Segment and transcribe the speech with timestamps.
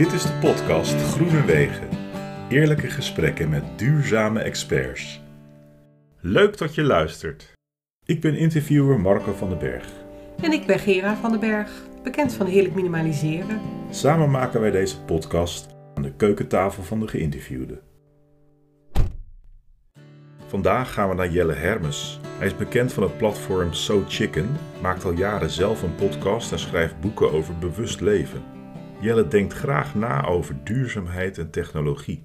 [0.00, 1.88] Dit is de podcast Groene Wegen.
[2.48, 5.20] Eerlijke gesprekken met duurzame experts.
[6.20, 7.52] Leuk dat je luistert.
[8.04, 9.86] Ik ben interviewer Marco van den Berg.
[10.42, 11.70] En ik ben Gera van den Berg,
[12.02, 13.60] bekend van Heerlijk Minimaliseren.
[13.90, 17.80] Samen maken wij deze podcast aan de keukentafel van de geïnterviewde.
[20.46, 22.20] Vandaag gaan we naar Jelle Hermes.
[22.38, 24.48] Hij is bekend van het platform So Chicken,
[24.82, 28.58] maakt al jaren zelf een podcast en schrijft boeken over bewust leven.
[29.00, 32.24] Jelle denkt graag na over duurzaamheid en technologie.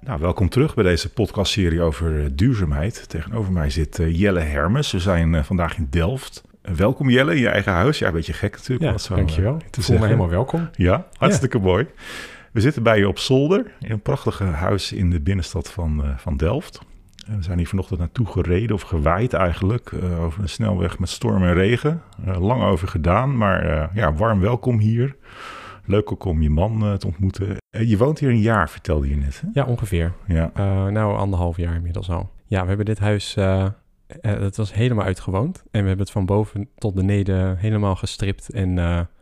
[0.00, 3.08] Nou, welkom terug bij deze podcastserie over eh, duurzaamheid.
[3.08, 4.92] Tegenover mij zit eh, Jelle Hermes.
[4.92, 6.42] We zijn eh, vandaag in Delft.
[6.62, 7.98] welkom Jelle, in je eigen huis.
[7.98, 8.90] Ja, een beetje gek natuurlijk.
[8.90, 9.56] Ja, zo, dankjewel.
[9.56, 10.06] Ik voel me zeggen.
[10.06, 10.70] helemaal welkom.
[10.72, 11.86] Ja, hartstikke mooi.
[12.52, 16.36] We zitten bij je op zolder in een prachtige huis in de binnenstad van, van
[16.36, 16.80] Delft.
[17.30, 21.08] En we zijn hier vanochtend naartoe gereden, of gewaaid eigenlijk, eh, over een snelweg met
[21.08, 22.02] storm en regen.
[22.24, 25.16] Eh, lang over gedaan, maar eh, ja, warm welkom hier.
[25.84, 27.56] Leuk ook om je man te ontmoeten.
[27.68, 29.40] Je woont hier een jaar, vertelde je net.
[29.40, 29.48] Hè?
[29.52, 30.12] Ja, ongeveer.
[30.26, 30.50] Ja,
[30.90, 32.30] nou, anderhalf jaar inmiddels al.
[32.46, 33.34] Ja, we hebben dit huis,
[34.20, 35.62] het was helemaal uitgewoond.
[35.70, 38.76] En we hebben het van boven tot beneden helemaal gestript en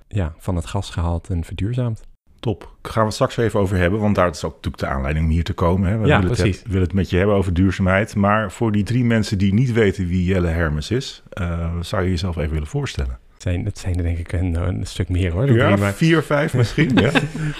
[0.09, 2.08] ja, van het gas gehaald en verduurzaamd.
[2.41, 2.61] Top.
[2.61, 5.25] Daar gaan we het straks even over hebben, want daar is ook natuurlijk de aanleiding
[5.27, 5.91] om hier te komen.
[5.91, 5.99] Hè?
[5.99, 6.63] We Ja, willen het, precies.
[6.63, 8.15] we willen het met je hebben over duurzaamheid.
[8.17, 12.09] Maar voor die drie mensen die niet weten wie Jelle Hermes is, eh, zou je
[12.11, 13.19] jezelf even willen voorstellen?
[13.33, 15.53] Het zijn, het zijn er denk ik een, een stuk meer hoor.
[15.53, 16.91] Ja, maar- vier, vijf misschien.
[17.03, 17.11] ja.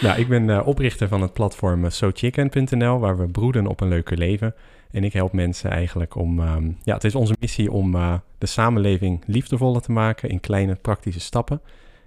[0.01, 3.89] Nou, ik ben eh, oprichter van het platform eh, SoChicken.nl, waar we broeden op een
[3.89, 4.55] leuker leven.
[4.91, 7.93] En ik help mensen eigenlijk om, ehm, ja, het is onze missie om
[8.39, 11.61] de samenleving liefdevoller te maken in kleine praktische stappen.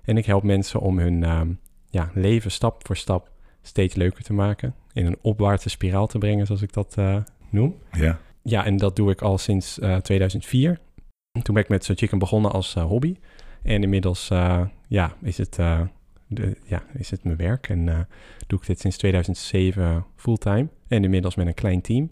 [0.03, 1.47] En ik help mensen om hun ehm,
[1.91, 3.29] ja, leven stap voor stap
[3.61, 4.75] steeds leuker te maken.
[4.93, 7.17] In een opwaartse spiraal te brengen, zoals ik dat eh,
[7.49, 7.75] noem.
[7.91, 8.19] ja.
[8.43, 10.79] Ja, en dat doe ik al sinds eh, 2004.
[11.41, 13.15] Toen ben ik met SoChicken begonnen als eh, hobby.
[13.63, 15.81] En inmiddels eh, ja, is, het, eh,
[16.27, 17.69] de, ja, is het mijn werk.
[17.69, 17.99] En eh,
[18.47, 20.67] doe ik dit sinds 2007 fulltime.
[20.87, 22.11] En inmiddels met een klein team.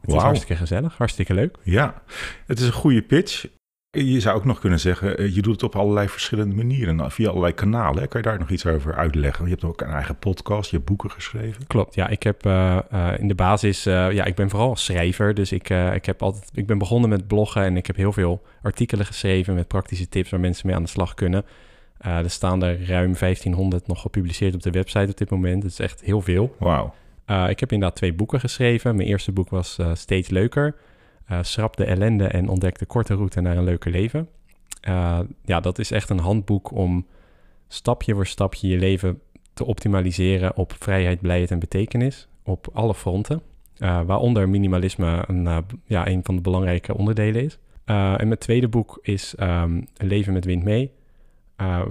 [0.00, 0.24] Het is Wauw.
[0.24, 1.56] hartstikke gezellig, hartstikke leuk.
[1.62, 2.02] Ja,
[2.46, 3.46] het is een goede pitch.
[3.90, 7.10] Je zou ook nog kunnen zeggen, eh, je doet het op allerlei verschillende manieren, nou,
[7.10, 8.08] via allerlei kanalen.
[8.08, 9.44] Kan je daar nog iets over uitleggen?
[9.44, 11.66] Je hebt ook een eigen podcast, je hebt boeken geschreven.
[11.66, 12.08] Klopt, ja.
[12.08, 15.34] Ik heb eh, eh, in de basis, eh, ja, ik ben vooral schrijver.
[15.34, 18.12] Dus ik, eh, ik, heb altijd, ik ben begonnen met bloggen en ik heb heel
[18.12, 21.44] veel artikelen geschreven met praktische tips waar mensen mee aan de slag kunnen.
[22.00, 25.62] Eh, er staan er ruim 1500 nog gepubliceerd op de website op dit moment.
[25.62, 26.54] Dat is echt heel veel.
[26.58, 26.94] Wauw.
[27.24, 28.96] Eh, ik heb inderdaad twee boeken geschreven.
[28.96, 30.74] Mijn eerste boek was eh, Steeds Leuker.
[31.30, 34.28] Eh, Schrap de ellende en ontdek de korte route naar een leuker leven.
[34.80, 37.06] Eh, ja, dat is echt een handboek om
[37.68, 39.20] stapje voor stapje je leven
[39.54, 42.28] te optimaliseren op vrijheid, blijheid en betekenis.
[42.42, 43.42] Op alle fronten.
[43.76, 47.58] Eh, waaronder minimalisme een, ja, een van de belangrijke onderdelen is.
[47.84, 50.92] En mijn tweede boek is ehm, Leven met Wind mee.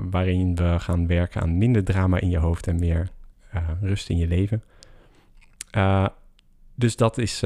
[0.10, 3.10] waarin we gaan werken aan minder drama in je hoofd en meer
[3.82, 4.64] rust in je leven.
[6.76, 7.40] Dus dat is,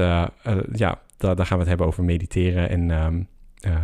[0.72, 3.28] ja, da daar gaan we het hebben over mediteren en um,
[3.66, 3.76] uh,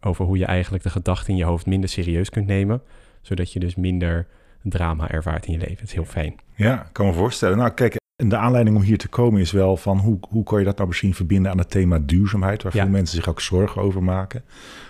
[0.00, 2.82] over hoe je eigenlijk de gedachten in je hoofd minder serieus kunt nemen,
[3.20, 4.26] zodat je dus minder
[4.62, 5.76] drama ervaart in je leven.
[5.76, 6.34] Het is heel fijn.
[6.54, 7.56] Ja, ik kan me voorstellen.
[7.56, 10.58] Nou, kijk, en de aanleiding om hier te komen is wel van hoe, hoe kan
[10.58, 12.82] je dat nou misschien verbinden aan het thema duurzaamheid, waar ja.
[12.82, 14.44] veel mensen zich ook zorgen over maken.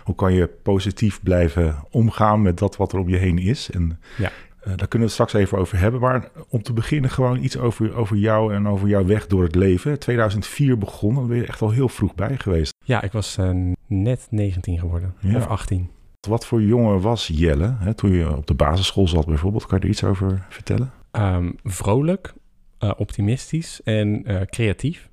[0.05, 3.71] Hoe kan je positief blijven omgaan met dat wat er om je heen is?
[3.71, 4.31] En ja.
[4.61, 6.01] Uh, daar kunnen we het straks even over hebben.
[6.01, 9.55] Maar om te beginnen gewoon iets over, over jou en over jouw weg door het
[9.55, 9.99] leven.
[9.99, 12.75] 2004 begonnen, dan ben je echt al heel vroeg bij geweest.
[12.85, 13.51] Ja, ik was uh,
[13.87, 15.37] net 19 geworden, ja.
[15.37, 15.91] of 18.
[16.29, 19.67] Wat voor jongen was Jelle hè, toen je op de basisschool zat bijvoorbeeld?
[19.67, 20.93] Kan je er iets over vertellen?
[21.13, 22.35] Um, vrolijk,
[22.81, 25.09] uh, optimistisch en uh, creatief.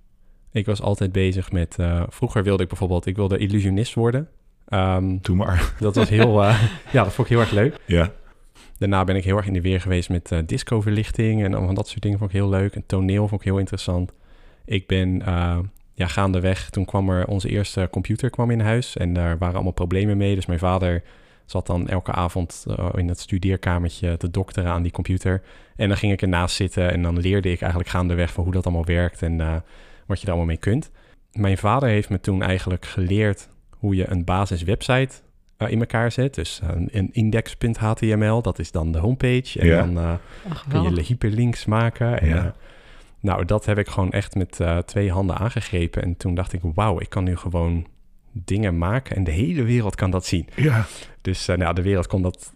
[0.52, 1.78] Ik was altijd bezig met...
[1.80, 3.06] Uh, vroeger wilde ik bijvoorbeeld...
[3.06, 4.28] Ik wilde illusionist worden.
[4.70, 5.74] Um, Doe maar.
[5.80, 6.44] Dat was heel...
[6.96, 7.80] ja, dat vond ik heel erg leuk.
[7.86, 8.12] Ja.
[8.78, 11.88] Daarna ben ik heel erg in de weer geweest met uh, discoverlichting en allemaal dat
[11.88, 12.76] soort dingen vond ik heel leuk.
[12.76, 14.14] En toneel vond ik heel interessant.
[14.66, 15.60] Ik ben uh,
[15.94, 19.72] ja, gaandeweg, toen kwam er onze eerste computer kwam in huis en daar waren allemaal
[19.72, 20.36] problemen mee.
[20.36, 21.04] Dus mijn vader
[21.46, 25.42] zat dan elke avond uh, in het studeerkamertje te dokteren aan die computer.
[25.76, 28.66] En dan ging ik ernaast zitten en dan leerde ik eigenlijk gaandeweg van hoe dat
[28.66, 29.64] allemaal werkt en
[30.06, 30.92] wat je er allemaal mee kunt.
[31.32, 35.16] Mijn vader heeft me toen eigenlijk geleerd hoe je een basiswebsite
[35.58, 36.36] uh, in elkaar zet.
[36.36, 39.60] Dus uh, een index.html, dat is dan de homepage.
[39.60, 39.78] En ja.
[39.80, 40.14] dan uh,
[40.70, 42.22] kun je hyperlinks maken.
[42.22, 42.56] En, ja.
[43.20, 46.04] nou, dat heb ik gewoon echt met uh, twee handen aangegrepen.
[46.04, 47.88] En toen dacht ik, wauw, ik kan nu gewoon
[48.32, 50.48] dingen maken en de hele wereld kan dat zien.
[50.56, 50.86] Ja.
[51.22, 52.56] Dus nou, de wereld kon dat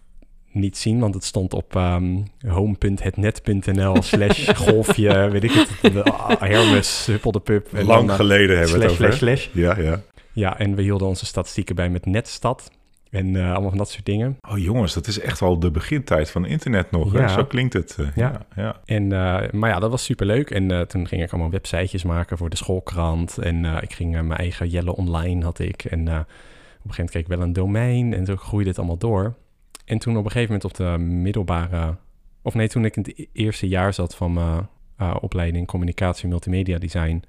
[0.52, 7.06] niet zien, want het stond op um, home.hetnet.nl slash golfje, weet ik het, uh, Hermes,
[7.06, 7.68] Huppeldepup.
[7.72, 9.12] Lang dan, geleden hebben we het over.
[9.12, 9.48] Slash, slash.
[9.52, 10.02] Ja, ja.
[10.32, 12.70] Ja, en we hielden onze statistieken bij met Netstad.
[13.12, 14.36] En eh, allemaal van dat soort dingen.
[14.48, 17.12] Oh jongens, dat is echt wel de begintijd van internet nog.
[17.12, 17.28] hè?
[17.28, 17.96] Zo klinkt het.
[17.98, 18.30] eh, Ja.
[18.56, 18.62] ja.
[18.62, 20.50] Ja, En, eh, maar ja, dat was superleuk.
[20.50, 23.38] En eh, toen ging ik allemaal websitejes maken voor de schoolkrant.
[23.38, 25.84] En ik ging mijn eigen Jelle Online had ik.
[25.84, 26.26] En op een gegeven
[26.86, 28.14] moment kreeg ik wel een domein.
[28.14, 29.34] En zo groeide het allemaal door.
[29.84, 31.96] En toen op een gegeven moment op de middelbare...
[32.42, 34.66] Of nee, toen ik in het e- eerste jaar zat van mijn
[35.20, 37.22] opleiding Communicatie Multimedia Design...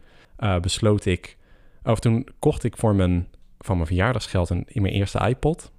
[0.61, 1.37] besloot ik...
[1.83, 3.27] Of toen kocht ik voor mijn,
[3.59, 5.71] van mijn verjaardagsgeld een, in mijn eerste iPod...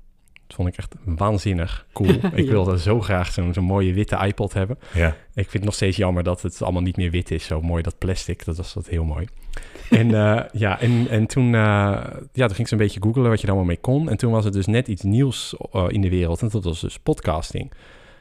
[0.46, 2.14] Dat vond ik echt waanzinnig cool.
[2.34, 4.78] Ik wilde zo graag zo'n zo'n mooie witte iPod hebben.
[4.92, 5.16] ja.
[5.34, 7.44] Ik vind het nog steeds jammer dat het allemaal niet meer wit is.
[7.44, 9.26] Zo mooi dat plastic, dat was dat heel mooi.
[9.90, 11.60] En eh, ja, en, en toen, eh,
[12.32, 14.10] ja, toen ging ik zo'n beetje googlen wat je er allemaal mee kon.
[14.10, 16.42] En toen was het dus net iets nieuws eh, in de wereld.
[16.42, 17.72] En dat was dus podcasting.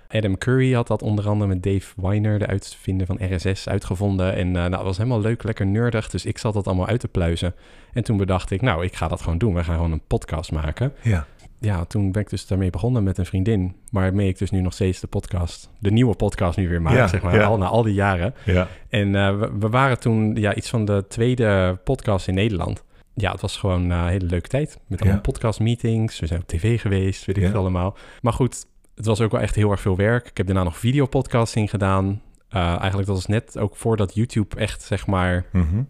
[0.09, 4.35] Adam Curry had dat onder andere met Dave Weiner, de uitvinder van RSS, uitgevonden.
[4.35, 6.09] En eh nou, dat was helemaal leuk, lekker nerdig.
[6.09, 7.55] Dus ik zat dat allemaal uit te pluizen.
[7.93, 9.53] En toen bedacht ik, nou, ik ga dat gewoon doen.
[9.53, 11.27] We gaan gewoon een podcast maken ja.
[11.63, 13.75] Ja, toen ben ik dus daarmee begonnen met een vriendin.
[13.91, 17.07] Waarmee ik dus nu nog steeds de podcast, de nieuwe podcast nu weer maak, Ja,
[17.07, 17.43] zeg maar, ja.
[17.43, 18.33] al na al die jaren.
[18.45, 18.67] ja.
[18.89, 22.83] En eh, we, we waren toen ja, iets van de tweede podcast in Nederland.
[23.13, 24.79] Ja, het was gewoon een hele leuke tijd.
[24.87, 26.19] Met allemaal podcast meetings.
[26.19, 27.97] We zijn op tv geweest, weet ik het allemaal.
[28.21, 28.65] Maar goed,
[28.95, 30.27] het was ook wel echt heel erg veel werk.
[30.27, 32.21] Ik heb daarna nog videopodcasting gedaan.
[32.49, 35.45] Eh, eigenlijk dat was net ook voordat YouTube echt, zeg maar...
[35.51, 35.83] Mhm.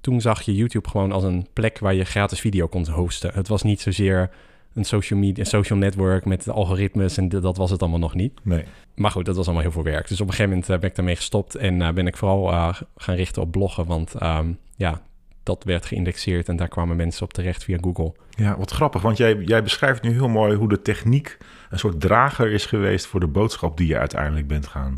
[0.00, 3.30] Toen zag je YouTube gewoon als een plek waar je gratis video kon hosten.
[3.34, 4.30] Het was niet zozeer
[4.76, 8.14] een social media, een social network met algoritmes en d- dat was het allemaal nog
[8.14, 8.32] niet.
[8.42, 8.64] Nee.
[8.94, 10.08] Maar goed, dat was allemaal heel veel werk.
[10.08, 12.50] Dus op een gegeven moment eh, ben ik daarmee gestopt en eh, ben ik vooral
[12.52, 14.46] eh, gaan richten op bloggen, want ehm,
[14.76, 15.00] ja,
[15.42, 18.12] dat werd geïndexeerd en daar kwamen mensen op terecht via Google.
[18.30, 21.36] Ja, wat grappig, want jij, jij beschrijft nu heel mooi hoe de techniek
[21.70, 24.94] een soort drager is geweest voor de boodschap die je uiteindelijk bent gaan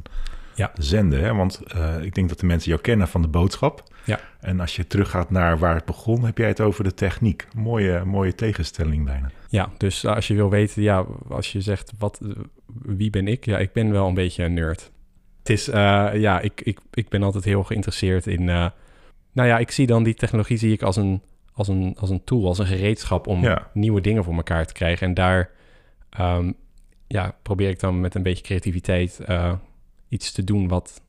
[0.55, 0.71] Ja.
[0.75, 1.21] zenden.
[1.21, 1.35] Hè?
[1.35, 1.61] Want
[2.03, 3.88] ik denk dat de mensen jou kennen van de boodschap.
[4.09, 4.21] Ja.
[4.41, 7.47] En als je teruggaat naar waar het begon, heb jij het over de techniek.
[7.57, 9.31] Mooie, mooie tegenstelling bijna.
[9.49, 12.21] Ja, dus als je wil weten, ja, als je zegt, wat,
[12.83, 13.45] wie ben ik?
[13.45, 14.91] Ja, ik ben wel een beetje een nerd.
[15.39, 18.67] Het is, eh, ja, ik, ik, ik ben altijd heel geïnteresseerd in, eh,
[19.33, 21.23] nou ja, ik zie dan die technologie zie ik als een,
[21.53, 23.71] als een, als een tool, als een gereedschap om Ja.
[23.73, 25.07] nieuwe dingen voor elkaar te krijgen.
[25.07, 25.51] En daar,
[26.11, 26.53] ehm,
[27.07, 29.53] ja, probeer ik dan met een beetje creativiteit eh,
[30.09, 31.03] iets te doen wat,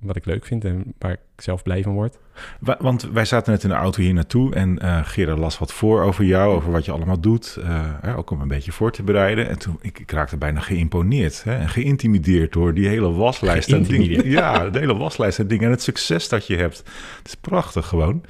[0.00, 2.18] wat ik leuk vind en waar ik zelf blij van word.
[2.60, 5.72] Wa- Want wij zaten net in de auto hier naartoe en eh Gerard las wat
[5.72, 7.58] voor over jou, over wat je allemaal doet.
[7.62, 9.48] eh, ook om een beetje voor te bereiden.
[9.48, 13.82] En toen, ik, ik raakte bijna geïmponeerd hè, en geïntimideerd door die hele waslijst en
[13.82, 14.28] dingen.
[14.30, 16.78] Ja, de hele waslijst en dingen en het succes dat je hebt.
[17.18, 18.22] Het is prachtig gewoon.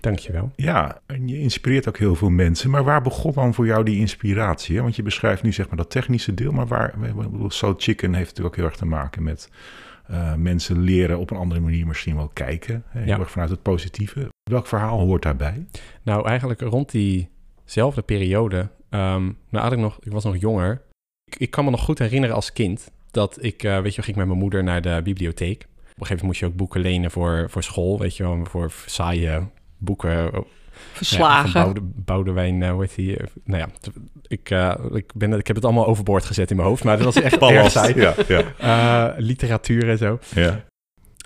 [0.00, 0.52] Dankjewel.
[0.56, 2.70] Ja, en je inspireert ook heel veel mensen.
[2.70, 4.76] Maar waar begon dan voor jou die inspiratie?
[4.76, 4.82] Hè?
[4.82, 8.14] Want je beschrijft nu zeg maar dat technische deel, maar waar, ik bedoel, So Chicken
[8.14, 9.50] heeft natuurlijk ook heel erg te maken met
[10.06, 12.82] eh, mensen leren op een andere manier misschien wel kijken.
[12.88, 13.18] Heel Ja.
[13.18, 14.28] erg vanuit het positieve.
[14.50, 15.66] Welk verhaal hoort daarbij?
[16.02, 20.82] Nou, eigenlijk rond diezelfde periode, ehm, nou ik nog, ik was nog jonger.
[21.24, 24.16] Ik, ik kan me nog goed herinneren als kind dat ik, eh, weet je, ging
[24.16, 25.62] met mijn moeder naar de bibliotheek.
[25.62, 28.44] Op een gegeven moment moest je ook boeken lenen voor, voor school, weet je wel,
[28.44, 29.40] voor saaie
[29.84, 30.34] boeken.
[30.38, 30.44] Oh,
[30.92, 31.60] Verslagen.
[31.60, 33.16] Ja, Boude, Boudewijn, eh, hoe heet die?
[33.16, 33.68] Eh, Nou ja,
[34.26, 37.04] ik, eh, ik, ben, ik heb het allemaal overboord gezet in mijn hoofd, maar dat
[37.14, 37.94] was echt Ballast.
[37.94, 40.18] Ja, ja, Eh, literatuur en zo.
[40.34, 40.64] ja.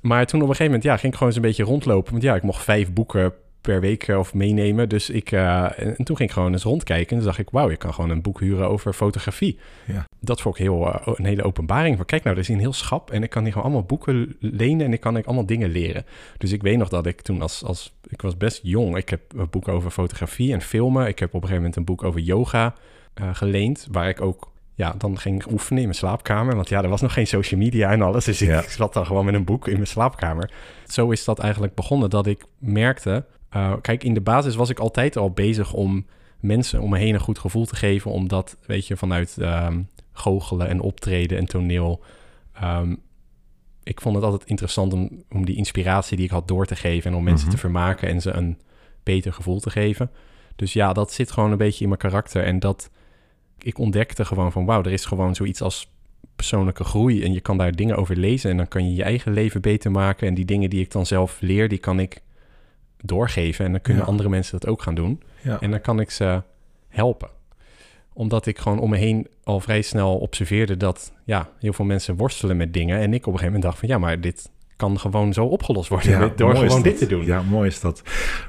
[0.03, 2.11] Maar toen op een gegeven moment ja, ging ik gewoon eens een beetje rondlopen.
[2.11, 4.89] Want ja, ik mocht vijf boeken per week eh, of meenemen.
[4.89, 7.11] Dus ik, eh, en, en toen ging ik gewoon eens rondkijken.
[7.11, 9.59] En toen dacht ik, wauw, ik kan gewoon een boek huren over fotografie.
[9.87, 10.05] Ja.
[10.21, 11.97] Dat vond ik heel, eh, een hele openbaring.
[11.97, 13.11] Van, kijk nou, er is een heel schap.
[13.11, 16.05] En ik kan hier gewoon allemaal boeken lenen en ik kan ik allemaal dingen leren.
[16.39, 17.97] Dus ik weet nog dat ik toen als, als...
[18.09, 18.97] Ik was best jong.
[18.97, 21.07] Ik heb een boek over fotografie en filmen.
[21.07, 22.75] Ik heb op een gegeven moment een boek over yoga
[23.33, 23.87] geleend.
[23.91, 26.55] Waar ik ook ja, dan ging ik oefenen in mijn slaapkamer.
[26.55, 28.25] Want ja, er was nog geen social media en alles.
[28.25, 28.61] Dus ik, Ja.
[28.61, 30.51] ik zat dan gewoon met een boek in mijn slaapkamer.
[30.87, 33.25] Zo is dat eigenlijk begonnen, dat ik merkte...
[33.49, 36.07] eh, kijk, in de basis was ik altijd al bezig om
[36.41, 38.11] mensen om me heen een goed gevoel te geven.
[38.11, 39.81] Omdat, weet je, vanuit ehm
[40.13, 42.03] goochelen en optreden en toneel...
[42.53, 42.95] ehm,
[43.83, 47.11] ik vond het altijd interessant om, om die inspiratie die ik had door te geven...
[47.11, 47.55] en om mensen Mhm.
[47.55, 48.59] te vermaken en ze een
[49.03, 50.11] beter gevoel te geven.
[50.57, 52.45] Dus ja, dat zit gewoon een beetje in mijn karakter.
[52.45, 52.91] En dat
[53.59, 55.91] ik ontdekte gewoon van wauw, er is gewoon zoiets als
[56.37, 57.25] persoonlijke groei.
[57.25, 59.91] En je kan daar dingen over lezen en dan kan je je eigen leven beter
[59.91, 60.29] maken.
[60.29, 62.23] En die dingen die ik dan zelf leer, die kan ik
[63.03, 63.65] doorgeven.
[63.65, 64.09] En dan kunnen Ja.
[64.09, 65.23] andere mensen dat ook gaan doen.
[65.43, 65.61] ja.
[65.61, 66.43] En dan kan ik ze
[66.89, 67.29] helpen.
[68.13, 72.17] Omdat ik gewoon om me heen al vrij snel observeerde dat ja, heel veel mensen
[72.17, 72.99] worstelen met dingen.
[72.99, 75.89] En ik op een gegeven moment dacht van ja, maar dit kan gewoon zo opgelost
[75.89, 77.25] worden Ja, door gewoon dit te doen.
[77.25, 78.03] Ja, mooi is dat.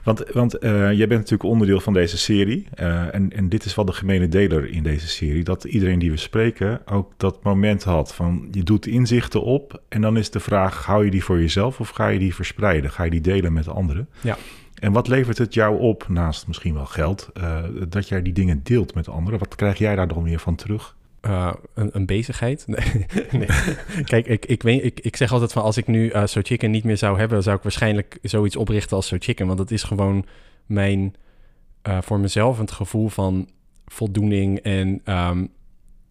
[0.03, 2.67] Want, want eh, jij bent natuurlijk onderdeel van deze serie.
[2.73, 5.43] eh, en, en dit is wel de gemene deler in deze serie.
[5.43, 9.81] Dat iedereen die we spreken ook dat moment had van je doet inzichten op.
[9.89, 12.91] En dan is de vraag, hou je die voor jezelf of ga je die verspreiden?
[12.91, 14.09] Ga je die delen met anderen?
[14.21, 14.37] Ja.
[14.79, 17.57] En wat levert het jou op, naast misschien wel geld, eh,
[17.89, 19.39] dat jij die dingen deelt met anderen?
[19.39, 20.95] Wat krijg jij daar dan weer van terug?
[21.21, 22.65] Uh, een, een, bezigheid.
[22.67, 23.05] Nee.
[23.31, 23.47] nee.
[24.03, 26.71] Kijk, ik, ik, weet, ik, ik zeg altijd van als ik nu uh, So Chicken
[26.71, 29.45] niet meer zou hebben, zou ik waarschijnlijk zoiets oprichten als So Chicken.
[29.45, 30.25] Want dat is gewoon
[30.65, 31.15] mijn,
[31.87, 33.49] uh, voor mezelf het gevoel van
[33.85, 35.49] voldoening en um,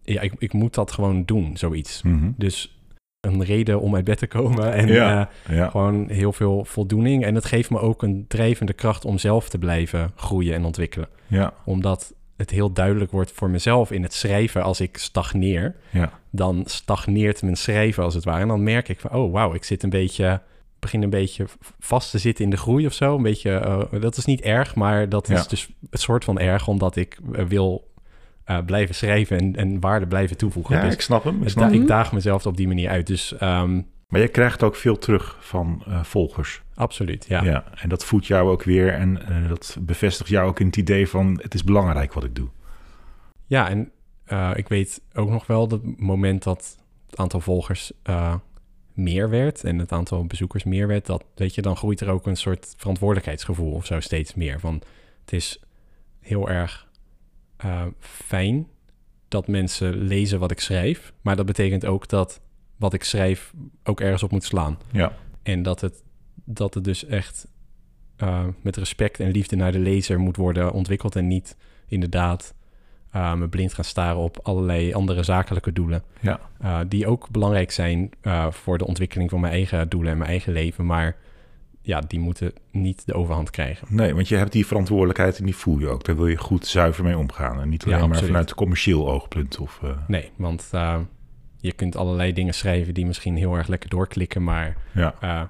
[0.03, 2.01] ja, ik, ik moet dat gewoon doen, zoiets.
[2.01, 2.13] Mhm.
[2.13, 2.33] Mm -hmm.
[2.37, 2.79] Dus
[3.19, 5.69] een reden om uit bed te komen en Ja, uh, ja.
[5.69, 7.23] gewoon heel veel voldoening.
[7.23, 11.07] En het geeft me ook een drijvende kracht om zelf te blijven groeien en ontwikkelen.
[11.27, 15.75] Ja, Omdat het heel duidelijk wordt voor mezelf in het schrijven als ik stagneer.
[15.89, 16.11] ja.
[16.31, 18.41] Dan stagneert mijn schrijven als het ware.
[18.41, 20.41] En dan merk ik van, oh wauw, ik zit een beetje,
[20.79, 21.45] begin een beetje
[21.79, 23.15] vast te zitten in de groei of zo.
[23.15, 25.35] Een beetje, uh, dat is niet erg, maar dat Ja.
[25.35, 27.91] is dus het soort van erg, omdat ik uh, wil
[28.49, 30.75] uh, blijven schrijven en, en waarde blijven toevoegen.
[30.75, 31.35] Ja, dus ik snap hem.
[31.37, 31.81] Ik ik, snap da- hem.
[31.81, 33.07] ik daag mezelf op die manier uit.
[33.07, 36.61] Dus um, Maar je krijgt ook veel terug van eh, volgers.
[36.73, 37.43] absoluut, ja.
[37.43, 37.63] Ja.
[37.75, 41.09] en dat voedt jou ook weer en eh, dat bevestigt jou ook in het idee
[41.09, 42.47] van het is belangrijk wat ik doe.
[43.45, 43.91] Ja, en
[44.27, 46.77] uh, ik weet ook nog wel dat het moment dat
[47.09, 47.91] het aantal volgers
[48.93, 52.25] meer werd en het aantal bezoekers meer werd, dat weet je, dan groeit er ook
[52.25, 54.59] een soort verantwoordelijkheidsgevoel of zo steeds meer.
[54.59, 54.81] Van
[55.21, 55.61] het is
[56.19, 56.87] heel erg
[57.99, 58.67] fijn
[59.27, 62.41] dat mensen lezen wat ik schrijf, maar dat betekent ook dat
[62.79, 64.77] wat ik schrijf ook ergens op moet slaan.
[64.91, 66.03] Ja, En dat het,
[66.45, 67.47] dat het dus echt
[68.23, 71.57] uh, met respect en liefde naar de lezer moet worden ontwikkeld en niet
[71.87, 72.53] inderdaad
[73.15, 76.03] uh, me blind gaan staren op allerlei andere zakelijke doelen.
[76.19, 78.09] ja, Uh, die ook belangrijk zijn
[78.49, 80.85] voor de ontwikkeling van mijn eigen doelen en mijn eigen leven.
[80.85, 81.15] Maar
[81.81, 83.87] ja, die moeten niet de overhand krijgen.
[83.89, 86.03] nee, want je hebt die verantwoordelijkheid en die voel je ook.
[86.03, 87.61] Daar wil je goed zuiver mee omgaan.
[87.61, 89.57] En niet alleen Ja, maar vanuit commercieel oogpunt.
[89.57, 90.69] Of, eh, Nee, want
[91.59, 95.41] je kunt allerlei dingen schrijven die misschien heel erg lekker doorklikken, maar ja, uh,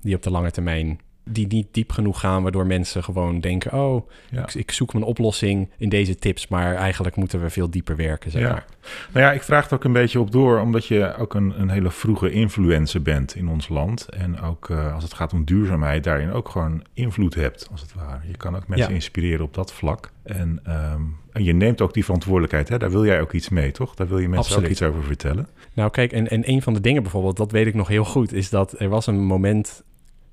[0.00, 4.08] die op de lange termijn die niet diep genoeg gaan, waardoor mensen gewoon denken: oh,
[4.30, 4.42] ja.
[4.42, 8.30] ik, ik, zoek mijn oplossing in deze tips, maar eigenlijk moeten we veel dieper werken.
[8.30, 8.48] Zeg Ja.
[8.50, 8.64] maar.
[9.12, 11.70] Nou ja, ik vraag het ook een beetje op door, omdat je ook een, een
[11.70, 14.08] hele vroege influencer bent in ons land.
[14.08, 17.94] En ook uh, als het gaat om duurzaamheid, daarin ook gewoon invloed hebt, als het
[17.94, 18.20] ware.
[18.26, 18.94] Je kan ook mensen Ja.
[18.94, 20.10] inspireren op dat vlak.
[20.22, 22.78] En, um, en je neemt ook die verantwoordelijkheid, hè?
[22.78, 23.94] daar wil jij ook iets mee, toch?
[23.94, 24.64] Daar wil je mensen Absoluut.
[24.64, 25.48] ook iets over vertellen.
[25.72, 28.32] Nou, kijk, en, en een van de dingen bijvoorbeeld, dat weet ik nog heel goed,
[28.32, 29.82] is dat er was een moment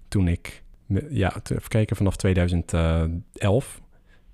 [0.08, 0.62] toen ik,
[1.10, 3.82] ja, even kijken, vanaf 2011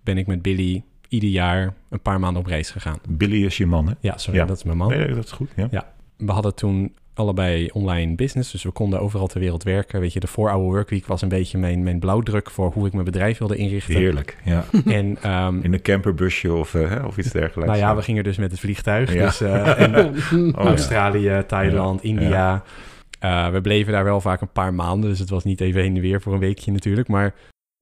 [0.04, 2.98] ben ik met Billy ieder jaar een paar maanden op reis gegaan.
[3.10, 3.94] Billy is je man, hè?
[4.00, 4.46] Ja, sorry, Ja.
[4.46, 4.90] dat is mijn man.
[4.90, 5.94] Nee, dat is goed, ja.
[6.18, 10.00] We hadden toen allebei online business, dus we konden overal ter wereld werken.
[10.00, 13.06] Weet je, de 4-hour workweek was een beetje mijn, mijn blauwdruk voor hoe ik mijn
[13.06, 13.96] bedrijf wilde inrichten.
[13.96, 14.66] Heerlijk, ja.
[14.86, 17.72] En um, In een camperbusje of, uh, hè, of iets dergelijks.
[17.72, 19.14] nou ja, we gingen dus met het vliegtuig.
[19.14, 19.26] Ja.
[19.26, 20.70] Dus, uh, en, uh, Oh, ja.
[20.70, 22.10] Australië, Thailand, Ja.
[22.10, 22.64] India.
[23.26, 25.96] Uh, we bleven daar wel vaak een paar maanden, dus het was niet even heen
[25.96, 27.08] en weer voor een weekje natuurlijk.
[27.08, 27.34] Maar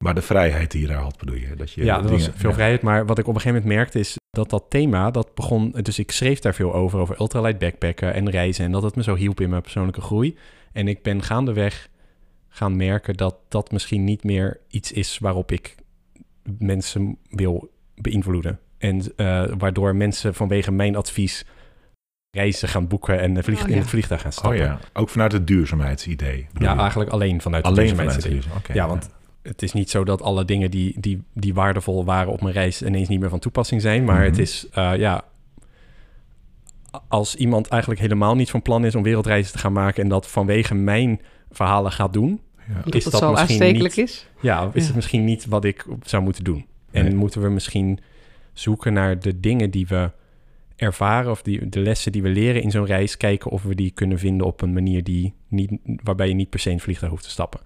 [0.04, 1.56] Maar de vrijheid die je daar had, bedoel je?
[1.56, 2.56] Dat je ja, was dingen- veel ja.
[2.56, 2.82] vrijheid.
[2.82, 5.72] Maar wat ik op een gegeven moment merkte is dat dat thema, dat begon...
[5.72, 8.66] Dus ik schreef daar veel over, over ultralight backpacken en reizen.
[8.66, 10.38] En dat het me zo hielp in mijn persoonlijke groei.
[10.72, 11.90] En ik ben gaandeweg
[12.50, 15.76] gaan merken dat dat misschien niet meer iets is waarop ik
[16.58, 18.60] mensen wil beïnvloeden.
[18.78, 21.46] En uh, waardoor mensen vanwege mijn advies
[22.34, 24.60] reizen gaan boeken en uh, vlieg, Oh, in het vliegtuig gaan Oh stappen.
[24.60, 26.48] ja, ook vanuit het duurzaamheidsidee.
[26.60, 26.80] Ja, je?
[26.80, 28.32] eigenlijk alleen vanuit het alleen vanuit het duurzaamheidsidee.
[28.32, 28.58] duurzaam.
[28.58, 29.10] Oké, Ja, want
[29.42, 32.82] het is niet zo dat alle dingen die, die, die waardevol waren op mijn reis
[32.82, 34.04] ineens niet meer van toepassing zijn.
[34.04, 34.25] Maar Mhm.
[34.25, 35.24] het is, uh, ja,
[37.08, 40.28] als iemand eigenlijk helemaal niet van plan is om wereldreizen te gaan maken en dat
[40.28, 41.22] vanwege mijn
[41.52, 42.82] verhalen gaat doen, Ja.
[42.84, 44.28] Dat is dat zo misschien aanstekelijk niet- is.
[44.42, 44.88] ja, is Ja.
[44.88, 46.66] het misschien niet wat ik zou moeten doen.
[46.92, 47.16] En Nee.
[47.16, 48.00] moeten we misschien
[48.54, 50.12] zoeken naar de dingen die we
[50.84, 53.92] ervaren of die, de lessen die we leren in zo'n reis, kijken of we die
[53.92, 55.72] kunnen vinden op een manier die niet,
[56.04, 57.60] waarbij je niet per se in het vliegtuig hoeft te stappen.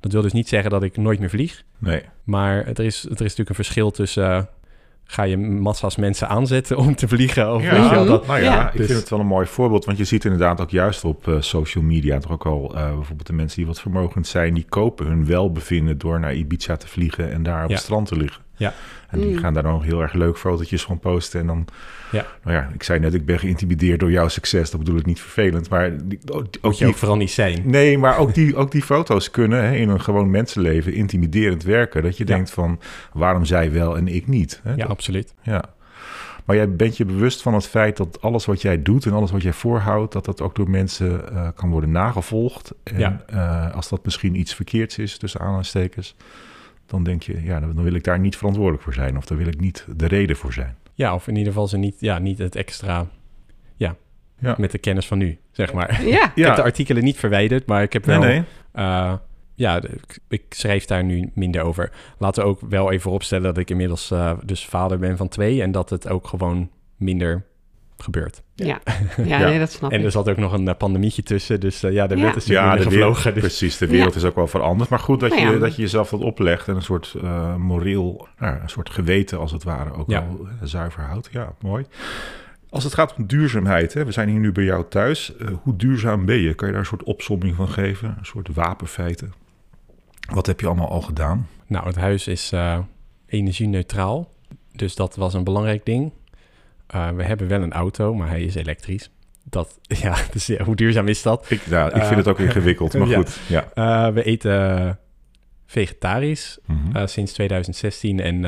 [0.00, 1.62] Dat wil dus niet zeggen dat ik nooit meer vlieg.
[1.78, 4.28] Nee, Maar er is, er is natuurlijk een verschil tussen...
[4.30, 4.42] uh,
[5.04, 7.54] ga je massa's mensen aanzetten om te vliegen?
[7.54, 8.70] Of Ja, weet je wel, dat, nou ja, Ja.
[8.70, 9.84] ik Dus- vind het wel een mooi voorbeeld.
[9.84, 13.26] Want je ziet inderdaad ook juist op eh, social media toch ook al uh, bijvoorbeeld
[13.26, 17.32] de mensen die wat vermogend zijn, die kopen hun welbevinden door naar Ibiza te vliegen
[17.32, 17.74] en daar op Ja.
[17.74, 18.42] het strand te liggen.
[18.58, 18.74] Ja.
[19.08, 19.38] En die Mm.
[19.38, 21.40] gaan daar dan heel erg leuk fotootjes van posten.
[21.40, 21.64] En dan,
[22.10, 22.26] Ja.
[22.42, 24.70] nou ja, ik zei net, ik ben geïntimideerd door jouw succes.
[24.70, 27.62] Dat bedoel ik niet vervelend, maar die, ook, ook je die ook vooral niet zijn.
[27.64, 32.02] Nee, maar ook die, ook die foto's kunnen hè, in een gewoon mensenleven intimiderend werken.
[32.02, 32.34] Dat je Ja.
[32.34, 32.80] denkt van,
[33.12, 34.60] waarom zij wel en ik niet?
[34.62, 34.70] Hè?
[34.70, 35.34] Ja, Dat- absoluut.
[35.42, 35.64] ja.
[36.44, 39.30] Maar jij bent je bewust van het feit dat alles wat jij doet en alles
[39.30, 42.72] wat jij voorhoudt, dat dat ook door mensen eh, kan worden nagevolgd.
[42.82, 43.22] En Ja.
[43.26, 46.14] eh, als dat misschien iets verkeerds is, tussen aanhalingstekens,
[46.88, 49.16] dan denk je, ja, dan wil ik daar niet verantwoordelijk voor zijn.
[49.16, 50.76] Of daar wil ik niet de reden voor zijn.
[50.94, 53.06] Ja, of in ieder geval ze niet, ja, niet het extra...
[53.76, 53.94] Ja,
[54.38, 54.54] Ja.
[54.58, 56.02] met de kennis van nu, zeg maar.
[56.04, 56.30] Ja.
[56.34, 58.28] Ik heb de artikelen niet verwijderd, maar ik heb Nee, wel...
[58.28, 58.42] nee.
[58.72, 59.12] eh,
[59.54, 61.90] ja, ik, ik schrijf daar nu minder over.
[62.18, 65.62] Laten we ook wel even opstellen dat ik inmiddels uh, dus vader ben van twee
[65.62, 67.44] en dat het ook gewoon minder
[68.02, 68.42] gebeurt.
[68.54, 68.80] Ja,
[69.24, 71.92] ja, Nee, dat snap en er zat ook nog een uh, pandemietje tussen, dus uh,
[71.92, 73.22] ja, de wet is ja, de gevlogen.
[73.22, 73.42] Wereld, dus.
[73.42, 74.90] Precies, de wereld is ook wel veranderd.
[74.90, 78.28] Maar goed dat, nou je, dat je jezelf dat oplegt en een soort uh, moreel,
[78.38, 81.28] nou, een soort geweten als het ware ook wel zuiver houdt.
[81.32, 81.86] Ja, mooi.
[82.70, 85.32] Als het gaat om duurzaamheid, hè, we zijn hier nu bij jou thuis.
[85.62, 86.54] hoe duurzaam ben je?
[86.54, 88.14] Kan je daar een soort opsomming van geven?
[88.18, 89.32] Een soort wapenfeiten?
[90.32, 91.46] Wat heb je allemaal al gedaan?
[91.66, 92.52] Nou, het huis is
[93.26, 94.32] energie-neutraal.
[94.72, 96.12] Dus dat was een belangrijk ding.
[96.94, 99.10] Uh, we hebben wel een auto, maar hij is elektrisch.
[99.44, 101.50] Dat, ja, dus ja, hoe duurzaam is dat?
[101.50, 103.40] Ik, ja, ik vind het ook ingewikkeld, maar goed.
[103.48, 103.68] Ja.
[103.74, 104.98] Uh, we eten
[105.66, 107.06] vegetarisch mm -hmm.
[107.06, 108.40] sinds 2016 en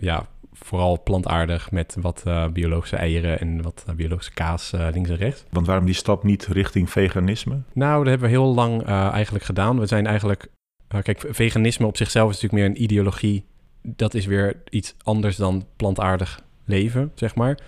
[0.00, 5.44] ja, vooral plantaardig met wat biologische eieren en wat biologische kaas links en rechts.
[5.50, 7.60] Want waarom die stap niet richting veganisme?
[7.72, 9.78] Nou, dat hebben we heel lang eigenlijk gedaan.
[9.78, 10.46] We zijn eigenlijk,
[11.02, 13.44] kijk, veganisme op zichzelf is natuurlijk meer een ideologie.
[13.82, 17.58] Dat is weer iets anders dan plantaardig leven, zeg maar.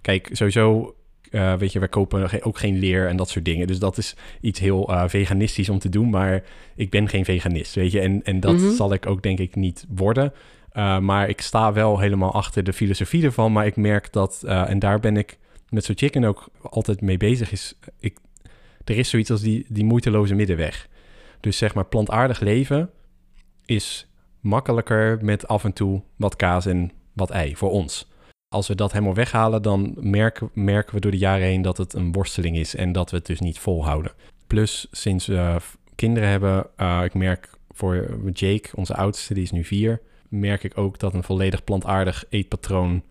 [0.00, 0.94] Kijk, sowieso,
[1.30, 3.66] uh, weet je, wij kopen ook geen leer en dat soort dingen.
[3.66, 6.42] Dus dat is iets heel uh, veganistisch om te doen, maar
[6.74, 8.00] ik ben geen veganist, weet je.
[8.00, 8.74] En, en dat mm-hmm.
[8.74, 10.32] zal ik ook denk ik niet worden.
[10.72, 14.78] Uh, maar ik sta wel helemaal achter de filosofie ervan, maar ik merk dat, en
[14.78, 18.18] daar ben ik met zo'n chicken ook altijd mee bezig, is ik,
[18.84, 20.88] er is zoiets als die, die moeiteloze middenweg.
[21.40, 22.90] Dus zeg maar, plantaardig leven
[23.64, 24.08] is
[24.40, 28.10] makkelijker met af en toe wat kaas en wat ei voor ons
[28.52, 31.92] als we dat helemaal weghalen, dan merken, merken we door de jaren heen dat het
[31.92, 34.12] een worsteling is en dat we het dus niet volhouden.
[34.46, 35.56] Plus, sinds we
[35.94, 40.78] kinderen hebben, uh, ik merk voor Jake, onze oudste, die is nu vier, merk ik
[40.78, 43.02] ook dat een volledig plantaardig eetpatroon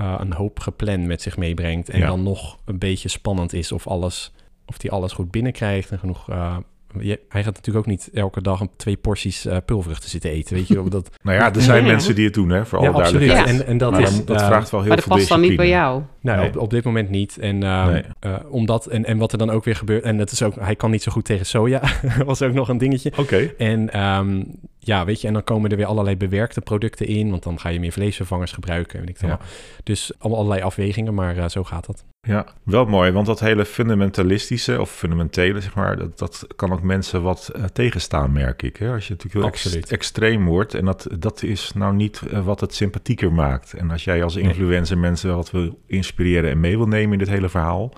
[0.00, 1.88] uh, een hoop gepland met zich meebrengt.
[1.88, 4.32] En dan nog een beetje spannend is of alles,
[4.66, 6.56] of die alles goed binnenkrijgt en genoeg uh,
[7.00, 10.54] je, hij gaat natuurlijk ook niet elke dag een twee porties uh, pulvruchten zitten eten.
[10.54, 11.10] Weet je, dat...
[11.22, 13.46] nou ja, er zijn mensen die het doen, hè, voor alle ja, duidelijkheid.
[13.46, 15.40] En, en dat, maar is, dat uh, vraagt wel heel maar veel dat past dan
[15.40, 16.02] niet bij jou?
[16.20, 16.48] Nou, nee.
[16.48, 17.38] op, op, dit moment niet.
[17.38, 18.04] En, uh, nee.
[18.48, 20.04] omdat, en, en wat er dan ook weer gebeurt...
[20.04, 21.82] En dat is ook, hij kan niet zo goed tegen soja.
[22.26, 23.10] was ook nog een dingetje.
[23.10, 23.20] Oké.
[23.20, 23.54] Okay.
[23.58, 24.46] En um,
[24.86, 27.68] ja, weet je, en dan komen er weer allerlei bewerkte producten in, want dan ga
[27.68, 29.00] je meer vleesvervangers gebruiken.
[29.00, 29.38] Weet ik ja.
[29.82, 32.04] Dus allemaal allerlei afwegingen, maar uh, zo gaat dat.
[32.20, 36.82] Ja, wel mooi, want dat hele fundamentalistische of fundamentele, zeg maar, dat, dat kan ook
[36.82, 38.76] mensen wat uh, tegenstaan, merk ik.
[38.76, 38.92] Hè?
[38.92, 42.60] Als je natuurlijk heel ex extreem wordt en dat, dat is nou niet uh, wat
[42.60, 43.72] het sympathieker maakt.
[43.72, 45.04] En als jij als influencer nee.
[45.04, 47.92] mensen wat wil inspireren en mee wil nemen in dit hele verhaal,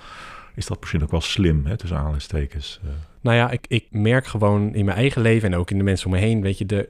[0.59, 2.81] is dat misschien ook wel slim, hè, tussen aanhalingstekens.
[2.85, 2.91] Uh.
[3.21, 6.07] Nou ja, ik, ik merk gewoon in mijn eigen leven en ook in de mensen
[6.07, 6.89] om me heen, weet je, de,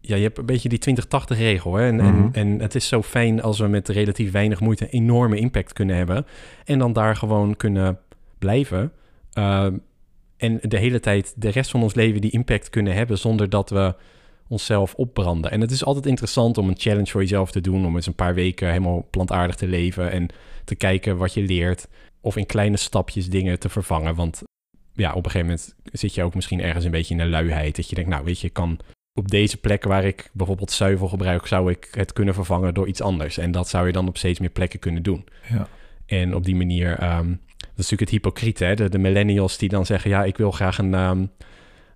[0.00, 0.96] ja, je hebt een beetje die
[1.34, 1.74] 20-80 regel.
[1.74, 1.86] Hè?
[1.86, 2.28] En, mm -hmm.
[2.32, 5.96] en, en het is zo fijn als we met relatief weinig moeite enorme impact kunnen
[5.96, 6.26] hebben.
[6.64, 7.98] En dan daar gewoon kunnen
[8.38, 8.92] blijven.
[9.38, 9.66] Uh,
[10.36, 13.70] en de hele tijd de rest van ons leven die impact kunnen hebben zonder dat
[13.70, 13.94] we
[14.48, 15.50] onszelf opbranden.
[15.50, 17.86] En het is altijd interessant om een challenge voor jezelf te doen.
[17.86, 20.28] Om eens een paar weken helemaal plantaardig te leven en
[20.64, 21.88] te kijken wat je leert.
[22.22, 24.14] Of in kleine stapjes dingen te vervangen.
[24.14, 24.42] Want
[24.92, 27.76] ja, op een gegeven moment zit je ook misschien ergens een beetje in een luiheid.
[27.76, 28.80] Dat je denkt, nou weet je, kan
[29.14, 33.00] op deze plek waar ik bijvoorbeeld zuivel gebruik, zou ik het kunnen vervangen door iets
[33.00, 33.38] anders.
[33.38, 35.24] En dat zou je dan op steeds meer plekken kunnen doen.
[35.48, 35.68] Ja.
[36.06, 38.74] En op die manier, um, dat is natuurlijk het hypocriet, hè?
[38.74, 41.30] De, de, millennials die dan zeggen, ja, ik wil graag een, um,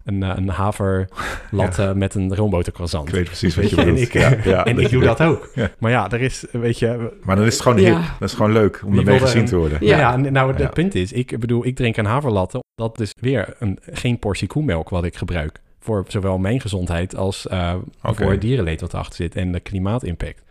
[0.06, 1.94] een, een haverlatte ja.
[1.94, 3.08] met een roombotercroissant.
[3.08, 3.96] Ik weet precies wat je bedoelt.
[3.96, 5.50] En ik, ja, ja, en ik doe dat ook.
[5.78, 7.16] Maar ja, er is, weet je...
[7.22, 7.98] Maar dan is het gewoon hip.
[8.18, 9.78] Dat is gewoon leuk om ermee gezien te worden.
[9.80, 12.58] Ja, ja nou, het punt is, ik bedoel, ik drink een haverlatte.
[12.74, 17.46] Dat is weer een, geen portie koemelk wat ik gebruik voor zowel mijn gezondheid als
[17.46, 18.14] uh, okay.
[18.14, 20.42] voor het dierenleed wat erachter zit en de klimaatimpact.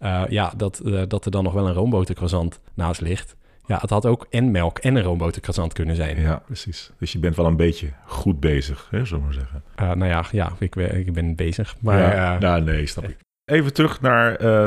[0.00, 3.36] Uh, ja, dat, uh, dat er dan nog wel een roombotercroissant naast ligt.
[3.66, 6.20] Ja, het had ook en melk en een roomboterkroissant kunnen zijn.
[6.20, 6.90] Ja, precies.
[6.98, 9.62] Dus je bent wel een beetje goed bezig, hè, zullen we maar zeggen.
[9.80, 11.76] Uh, nou ja, ja ik, ik ben bezig.
[11.80, 13.16] Maar, ja, nou, nee, snap ik.
[13.44, 14.66] Even terug naar uh,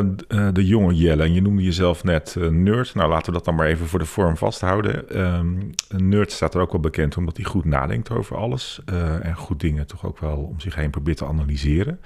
[0.54, 1.24] de jonge Jelle.
[1.24, 2.96] En je noemde jezelf net nerd.
[2.96, 5.22] Nou, laten we dat dan maar even voor de vorm vasthouden.
[5.22, 8.82] Um, een nerd staat er ook wel bekend omdat hij goed nadenkt over alles.
[9.22, 12.00] En goed dingen toch ook wel om zich heen probeert te analyseren.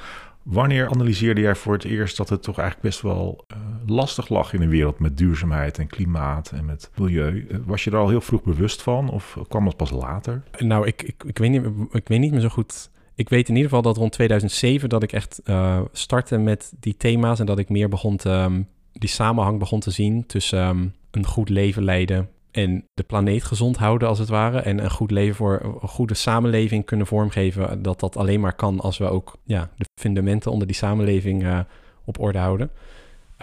[0.43, 3.45] Wanneer analyseerde jij voor het eerst dat het toch eigenlijk best wel
[3.89, 7.47] lastig lag in de wereld met duurzaamheid en klimaat en met milieu?
[7.65, 10.43] Was je er al heel vroeg bewust van of kwam dat pas later?
[10.57, 13.55] Nou, ik, ik, ik, weet, niet, ik weet niet meer zo goed ik weet in
[13.55, 17.59] ieder geval dat rond 2007 dat ik echt uh, startte met die thema's en dat
[17.59, 21.83] ik meer begon te, um, die samenhang begon te zien tussen um, een goed leven
[21.83, 25.89] leiden en de planeet gezond houden als het ware en een goed leven voor een
[25.89, 27.81] goede samenleving kunnen vormgeven.
[27.81, 31.59] Dat dat alleen maar kan als we ook ja, de fundamenten onder die samenleving uh,
[32.05, 32.71] op orde houden.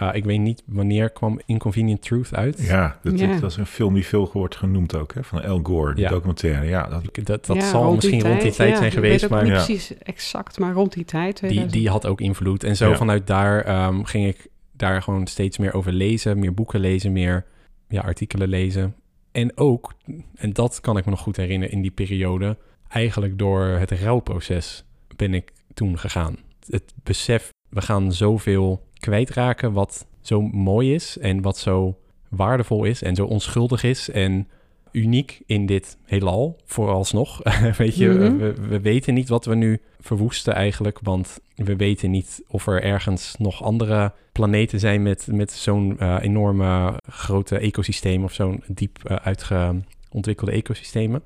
[0.01, 2.61] Uh, ik weet niet wanneer kwam Inconvenient Truth uit.
[2.61, 3.39] Ja, dat, Ja.
[3.39, 5.23] dat is een film die veel wordt genoemd ook, hè?
[5.23, 6.09] van Al Gore, die Ja.
[6.09, 6.65] documentaire.
[6.65, 8.77] Ja, dat, Ik- Dat, dat Ja, zal rond misschien rond die tijd ja.
[8.77, 9.65] zijn geweest, Ik weet ook maar niet Ja.
[9.65, 11.25] precies exact, maar rond die tijd.
[11.39, 11.73] die, 2000.
[11.73, 12.63] die had ook invloed.
[12.63, 12.95] En zo Ja.
[12.95, 17.45] vanuit daar ehm, ging ik daar gewoon steeds meer over lezen, meer boeken lezen, meer
[17.87, 18.95] ja, artikelen lezen.
[19.31, 19.93] En ook,
[20.35, 22.57] en dat kan ik me nog goed herinneren in die periode,
[22.87, 26.37] eigenlijk door het rouwproces ben ik toen gegaan.
[26.69, 31.97] Het besef, we gaan zoveel kwijtraken wat zo mooi is en wat zo
[32.29, 34.47] waardevol is en zo onschuldig is en
[34.91, 37.41] uniek in dit heelal, vooralsnog.
[37.77, 38.37] Weet je, Mhm.
[38.37, 42.83] we, we weten niet wat we nu verwoesten eigenlijk, want we weten niet of er
[42.83, 48.99] ergens nog andere planeten zijn met, met zo'n eh, enorme grote ecosysteem of zo'n diep
[49.03, 51.23] eh, uitgeontwikkelde ecosystemen.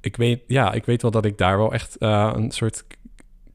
[0.00, 2.84] Ik weet, ja, ik weet wel dat ik daar wel echt eh, een soort,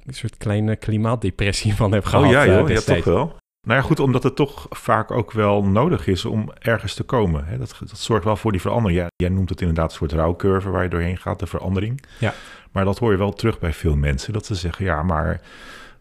[0.08, 2.26] een soort kleine klimaatdepressie van heb gehad.
[2.26, 3.36] oh ja, eh, joh, ja, toch wel.
[3.68, 7.46] Nou ja, goed, omdat het toch vaak ook wel nodig is om ergens te komen.
[7.46, 7.58] Hè?
[7.58, 9.02] Dat, dat zorgt wel voor die verandering.
[9.02, 12.04] Ja, jij noemt het inderdaad een soort rouwcurve waar je doorheen gaat, de verandering.
[12.20, 12.34] Ja.
[12.72, 14.34] Maar dat hoor je wel terug bij veel mensen.
[14.34, 15.42] Dat ze zeggen, ja, maar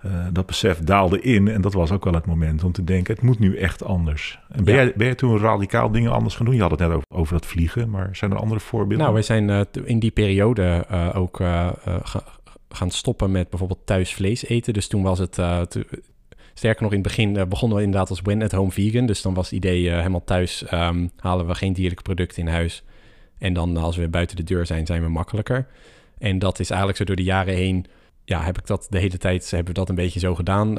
[0.01, 1.49] eh, dat besef daalde in.
[1.49, 4.39] En dat was ook wel het moment om te denken, het moet nu echt anders.
[4.49, 4.83] En ben, Ja.
[4.83, 6.55] jij, ben jij toen radicaal dingen anders gaan doen?
[6.55, 8.99] Je had het net over, over dat vliegen, maar zijn er andere voorbeelden?
[8.99, 11.41] Nou, wij zijn eh, in die periode eh, ook
[12.77, 14.73] gaan stoppen met bijvoorbeeld thuis vlees eten.
[14.73, 15.39] Dus toen was het...
[15.39, 15.87] eh, te-
[16.55, 19.07] sterker nog, in het begin eh, begonnen we inderdaad als when at home vegan.
[19.07, 22.49] Dus dan was het idee eh, helemaal thuis ehm, halen we geen dierlijke producten in
[22.49, 22.83] huis.
[23.39, 25.67] En dan als we buiten de deur zijn, zijn we makkelijker.
[26.19, 27.87] En dat is eigenlijk zo door de jaren heen...
[28.25, 30.75] Ja, heb ik dat de hele tijd hebben we dat een beetje zo gedaan.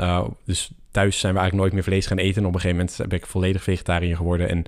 [0.46, 2.42] Dus thuis zijn we eigenlijk nooit meer vlees gaan eten.
[2.42, 4.50] En op een gegeven moment ben ik volledig vegetariër geworden.
[4.50, 4.64] En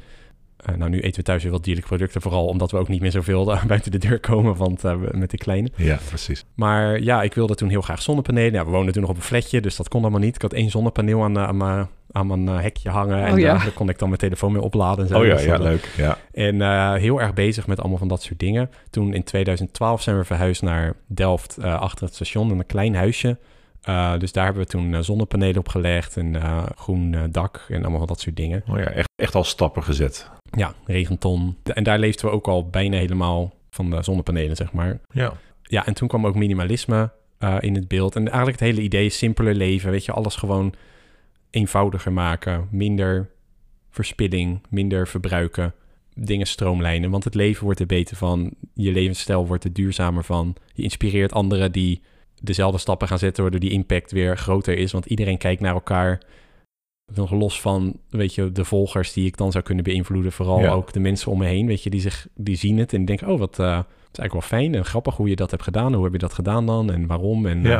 [0.65, 2.21] eh, nou, nu eten we thuis weer wat dierlijke producten.
[2.21, 5.31] Vooral omdat we ook niet meer zoveel buiten de deur komen want, eh, we- met
[5.31, 5.69] de kleine.
[5.75, 6.45] Ja, precies.
[6.55, 8.53] Maar ja, ik wilde toen heel graag zonnepanelen.
[8.53, 10.35] Ja, we woonden toen nog op een flatje, dus dat kon allemaal niet.
[10.35, 13.25] Ik had één zonnepaneel aan, eh, aan mijn, aan mijn hekje hangen.
[13.25, 13.57] En Oh ja.
[13.57, 15.03] daar kon ik dan mijn telefoon mee opladen.
[15.03, 15.19] En zo.
[15.19, 15.89] Oh ja, Dus ja, leuk.
[15.97, 16.17] Ja.
[16.31, 18.69] En eh, heel erg bezig met allemaal van dat soort dingen.
[18.89, 22.51] Toen in 2012 zijn we verhuisd naar Delft eh, achter het station.
[22.51, 23.37] in Een klein huisje.
[23.81, 26.17] Eh, dus daar hebben we toen zonnepanelen op gelegd.
[26.17, 28.63] En eh, groen dak en allemaal van dat soort dingen.
[28.69, 30.29] Oh ja, echt, echt al stappen gezet.
[30.57, 31.57] Ja, regenton.
[31.63, 34.99] En daar leefden we ook al bijna helemaal van de zonnepanelen, zeg maar.
[35.11, 35.33] Ja.
[35.63, 38.15] Ja, en toen kwam ook minimalisme eh, in het beeld.
[38.15, 39.91] En eigenlijk het hele idee is simpeler leven.
[39.91, 40.73] Weet je, alles gewoon
[41.49, 42.67] eenvoudiger maken.
[42.71, 43.29] Minder
[43.89, 45.73] verspilling, minder verbruiken.
[46.13, 47.09] Dingen stroomlijnen.
[47.09, 48.51] Want het leven wordt er beter van.
[48.73, 50.55] Je levensstijl wordt er duurzamer van.
[50.73, 52.01] Je inspireert anderen die
[52.41, 53.41] dezelfde stappen gaan zetten...
[53.41, 54.91] waardoor die impact weer groter is.
[54.91, 56.21] Want iedereen kijkt naar elkaar...
[57.15, 60.31] Nog los van, weet je, de volgers die ik dan zou kunnen beïnvloeden.
[60.31, 60.71] Vooral Ja.
[60.71, 63.05] ook de mensen om me heen, weet je, die, zich, die zien het en die
[63.07, 63.27] denken...
[63.27, 65.93] oh, wat, eh, het is eigenlijk wel fijn en grappig hoe je dat hebt gedaan.
[65.93, 67.45] Hoe heb je dat gedaan dan en waarom?
[67.45, 67.79] En, Ja.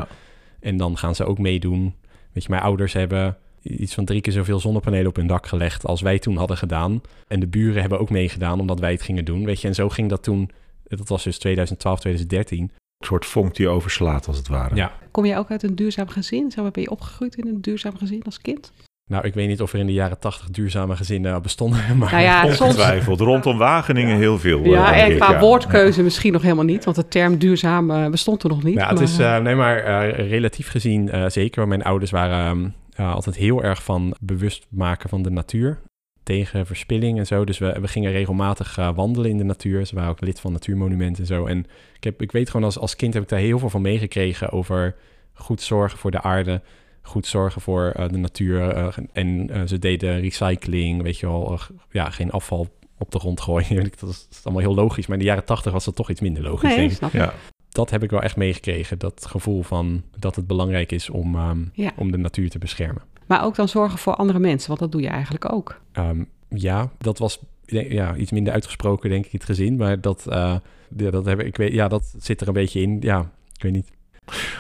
[0.59, 1.95] eh, en dan gaan ze ook meedoen.
[2.31, 5.85] Weet je, mijn ouders hebben iets van drie keer zoveel zonnepanelen op hun dak gelegd
[5.85, 7.01] als wij toen hadden gedaan.
[7.27, 9.45] En de buren hebben ook meegedaan omdat wij het gingen doen.
[9.45, 10.49] Weet je, en zo ging dat toen.
[10.83, 12.61] Dat was dus 2012, 2013.
[12.63, 14.75] Een soort vonk die overslaat, als het ware.
[14.75, 14.91] Ja.
[15.11, 16.51] Kom jij ook uit een duurzaam gezin?
[16.51, 18.71] Zo ben je opgegroeid in een duurzaam gezin als kind?
[19.09, 21.79] Nou, ik weet niet of er in de jaren 80 duurzame gezinnen bestonden.
[21.97, 22.59] Maar Nou ja, soms...
[22.61, 23.19] Ongetwijfeld.
[23.19, 24.63] Rondom Wageningen heel veel.
[24.63, 25.39] eh, Ja, denk en qua ja.
[25.39, 28.73] woordkeuze misschien nog helemaal niet, want de term duurzaam eh, bestond er nog niet.
[28.75, 31.67] Ja, het is, eh, eh, nee, maar eh, relatief gezien eh, zeker.
[31.67, 32.69] Mijn ouders waren ehm,
[33.07, 35.79] eh, altijd heel erg van bewust maken van de natuur.
[36.23, 37.45] Tegen verspilling en zo.
[37.45, 39.85] Dus we, we gingen regelmatig eh, wandelen in de natuur.
[39.85, 41.45] Ze waren ook lid van Natuurmonumenten en zo.
[41.45, 41.59] En
[41.95, 44.51] ik, heb, ik weet gewoon als, als kind heb ik daar heel veel van meegekregen
[44.51, 44.95] over
[45.33, 46.61] goed zorgen voor de aarde.
[47.09, 48.69] Goed zorgen voor eh, de natuur.
[48.69, 51.59] eh, en eh, ze deden recycling, weet je wel.
[51.91, 52.67] ja, geen afval
[52.97, 53.75] op de grond gooien.
[53.99, 55.07] dat, is, dat is allemaal heel logisch.
[55.07, 57.13] Maar in de jaren tachtig was dat toch iets minder logisch, denk nee, ik snap
[57.13, 57.19] ik.
[57.19, 57.33] Ja.
[57.69, 58.99] dat heb ik wel echt meegekregen.
[58.99, 61.91] Dat gevoel van dat het belangrijk is om, ehm, Ja.
[61.95, 63.01] om de natuur te beschermen.
[63.25, 65.81] Maar ook dan zorgen voor andere mensen, want dat doe je eigenlijk ook.
[65.91, 69.75] Ehm, ja, dat was ja, iets minder uitgesproken, denk ik, het gezin.
[69.75, 70.55] Maar dat, eh,
[70.97, 72.97] ja, dat, heb ik, ik weet, ja, dat zit er een beetje in.
[73.01, 73.91] Ja, ik weet niet.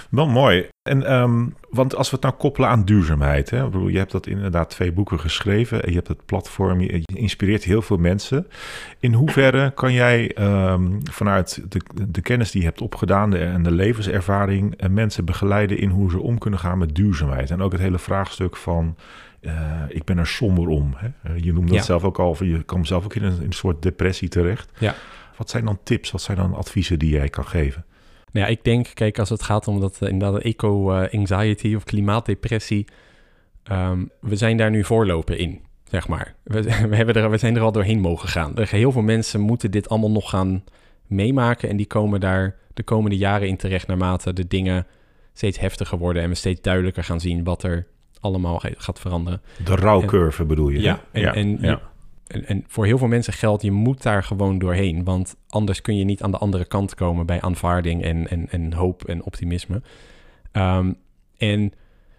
[0.09, 0.67] Wel mooi.
[0.89, 3.49] En, ehm, want als we het nou koppelen aan duurzaamheid.
[3.49, 3.65] Hè?
[3.65, 5.83] Ik bedoel, je hebt dat inderdaad twee boeken geschreven.
[5.83, 6.81] En je hebt het platform.
[6.81, 8.47] Je, je inspireert heel veel mensen.
[8.99, 13.71] In hoeverre kan jij ehm, vanuit de, de kennis die je hebt opgedaan en de
[13.71, 17.51] levenservaring eh, mensen begeleiden in hoe ze om kunnen gaan met duurzaamheid?
[17.51, 18.95] En ook het hele vraagstuk van.
[19.41, 19.53] eh,
[19.87, 20.93] ik ben er somber om.
[20.95, 21.07] Hè?
[21.23, 21.83] Eh, je noemde dat Ja.
[21.83, 22.43] zelf ook al.
[22.43, 24.71] Je kwam zelf ook in een, in een soort depressie terecht.
[24.77, 24.95] Ja.
[25.37, 26.11] Wat zijn dan tips?
[26.11, 27.85] Wat zijn dan adviezen die jij kan geven?
[28.31, 32.85] Nou ja, ik denk, kijk, als het gaat om dat uh, inderdaad eco-anxiety of klimaatdepressie,
[33.63, 36.35] ehm, we zijn daar nu voorlopen in, zeg maar.
[36.43, 38.57] We, we, hebben er, we zijn er al doorheen mogen gaan.
[38.57, 40.63] Er, heel veel mensen moeten dit allemaal nog gaan
[41.07, 44.87] meemaken en die komen daar de komende jaren in terecht naarmate de dingen
[45.33, 47.87] steeds heftiger worden en we steeds duidelijker gaan zien wat er
[48.19, 49.41] allemaal gaat veranderen.
[49.65, 50.81] De rouwcurve bedoel je?
[50.81, 51.79] Ja, en, en, je-
[52.29, 55.03] en, en voor heel veel mensen geldt, je moet daar gewoon doorheen.
[55.03, 58.73] Want anders kun je niet aan de andere kant komen bij aanvaarding en, en, en
[58.73, 59.81] hoop en optimisme.
[60.51, 60.93] Ehm,
[61.37, 61.73] en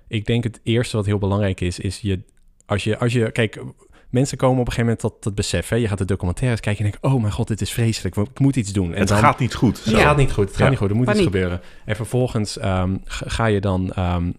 [0.08, 2.20] ik denk het eerste wat heel belangrijk is, is je,
[2.66, 3.62] als je, als je, kijk,
[4.08, 5.68] mensen komen op een gegeven moment tot het besef.
[5.68, 5.76] Hè?
[5.76, 8.56] Je gaat de documentaires kijken en denkt, oh mijn god, dit is vreselijk, ik moet
[8.56, 8.92] iets doen.
[8.92, 9.84] En het dan, gaat niet goed.
[9.84, 10.70] het gaat niet goed, het gaat Ja.
[10.70, 11.60] niet goed, er moet iets gebeuren.
[11.84, 14.30] En vervolgens ehm, ga ga je dan ehm,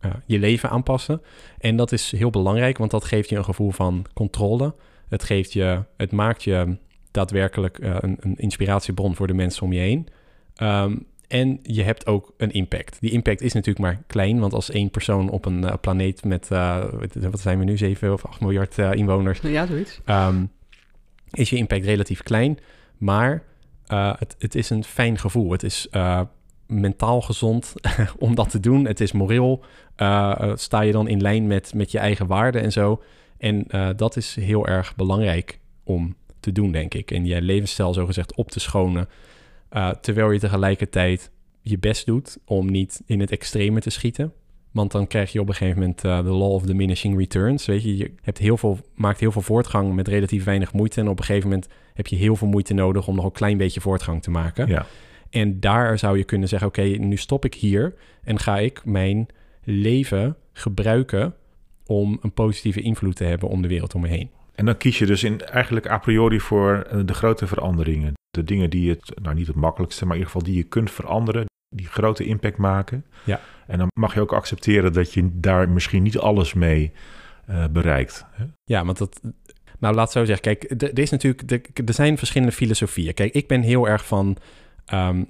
[0.00, 1.22] eh, je leven aanpassen.
[1.58, 4.74] En dat is heel belangrijk, want dat geeft je een gevoel van controle.
[5.10, 6.76] Het, geeft je, het maakt je
[7.10, 10.08] daadwerkelijk eh, een, een inspiratiebron voor de mensen om je heen.
[10.54, 10.96] Ehm,
[11.28, 13.00] en je hebt ook een impact.
[13.00, 16.50] Die impact is natuurlijk maar klein, want als één persoon op een eh, planeet met,
[16.50, 16.84] eh,
[17.30, 20.00] wat zijn we nu, 7 of 8 miljard inwoners, Ja, zoiets.
[20.04, 20.44] Ehm,
[21.30, 22.58] is je impact relatief klein.
[22.98, 23.42] Maar
[23.86, 25.52] het, het is een fijn gevoel.
[25.52, 25.88] Het is
[26.66, 27.74] mentaal gezond
[28.18, 28.86] om dat te doen.
[28.86, 29.64] Het is moreel.
[30.54, 33.02] sta je dan in lijn met, met je eigen waarden en zo.
[33.40, 37.10] En eh, dat is heel erg belangrijk om te doen, denk ik.
[37.10, 39.08] En je levensstijl zogezegd op te schonen.
[39.68, 44.32] eh, terwijl je tegelijkertijd je best doet om niet in het extreme te schieten.
[44.70, 47.66] Want dan krijg je op een gegeven moment eh, de law of diminishing returns.
[47.66, 51.00] Weet je, je hebt heel veel, maakt heel veel voortgang met relatief weinig moeite.
[51.00, 53.56] En op een gegeven moment heb je heel veel moeite nodig om nog een klein
[53.56, 54.68] beetje voortgang te maken.
[54.68, 54.86] Ja.
[55.30, 59.26] En daar zou je kunnen zeggen: Oké, nu stop ik hier en ga ik mijn
[59.64, 61.34] leven gebruiken
[61.90, 64.30] om een positieve invloed te hebben om de wereld om me heen.
[64.54, 68.12] En dan kies je dus in, eigenlijk a priori voor eh, de grote veranderingen.
[68.30, 70.90] De dingen die het, nou niet het makkelijkste, maar in ieder geval die je kunt
[70.90, 73.04] veranderen, die grote impact maken.
[73.24, 73.40] Ja.
[73.66, 76.92] En dan mag je ook accepteren dat je daar misschien niet alles mee
[77.46, 78.24] eh, bereikt.
[78.30, 78.44] Hè?
[78.64, 79.20] Ja, want dat.
[79.78, 80.56] Nou, laat het zo zeggen.
[80.56, 81.50] Kijk, er is natuurlijk.
[81.50, 83.14] Er, er zijn verschillende filosofieën.
[83.14, 84.36] Kijk, ik ben heel erg van.
[84.86, 85.24] ehm,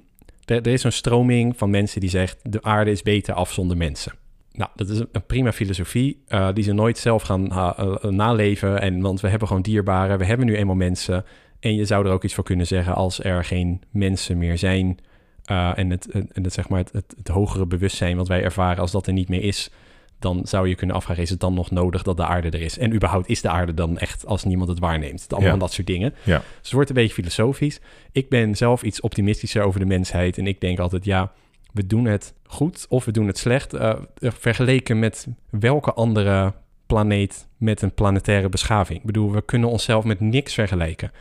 [0.45, 3.77] er, er is een stroming van mensen die zegt: de aarde is beter af zonder
[3.77, 4.13] mensen.
[4.53, 8.81] Nou, dat is een, prima filosofie eh, die ze nooit zelf gaan ha- eh, naleven.
[8.81, 11.25] En, want we hebben gewoon dierbaren, we hebben nu eenmaal mensen.
[11.59, 14.97] En je zou er ook iets voor kunnen zeggen als er geen mensen meer zijn.
[15.45, 18.81] eh, en het, en het, zeg maar het, het, het hogere bewustzijn wat wij ervaren,
[18.81, 19.71] als dat er niet meer is,
[20.19, 22.77] dan zou je kunnen afvragen, is het dan nog nodig dat de aarde er is?
[22.77, 25.21] En überhaupt, is de aarde dan echt als niemand het waarneemt?
[25.21, 25.57] Het allemaal Ja.
[25.59, 26.13] dat soort dingen.
[26.23, 26.37] Ja.
[26.37, 27.79] Dus het wordt een beetje filosofisch.
[28.11, 30.37] Ik ben zelf iets optimistischer over de mensheid.
[30.37, 31.31] En ik denk altijd, ja,
[31.71, 33.73] we doen het goed of we doen het slecht.
[33.73, 36.53] eh, vergeleken met welke andere
[36.85, 38.99] planeet met een planetaire beschaving.
[38.99, 41.11] Ik bedoel, we kunnen onszelf met niks vergelijken.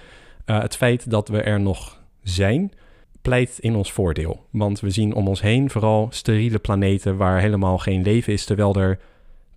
[0.45, 2.73] Eh, het feit dat we er nog zijn,
[3.23, 4.47] pleit in ons voordeel.
[4.51, 8.75] Want we zien om ons heen vooral steriele planeten waar helemaal geen leven is, terwijl
[8.75, 8.99] er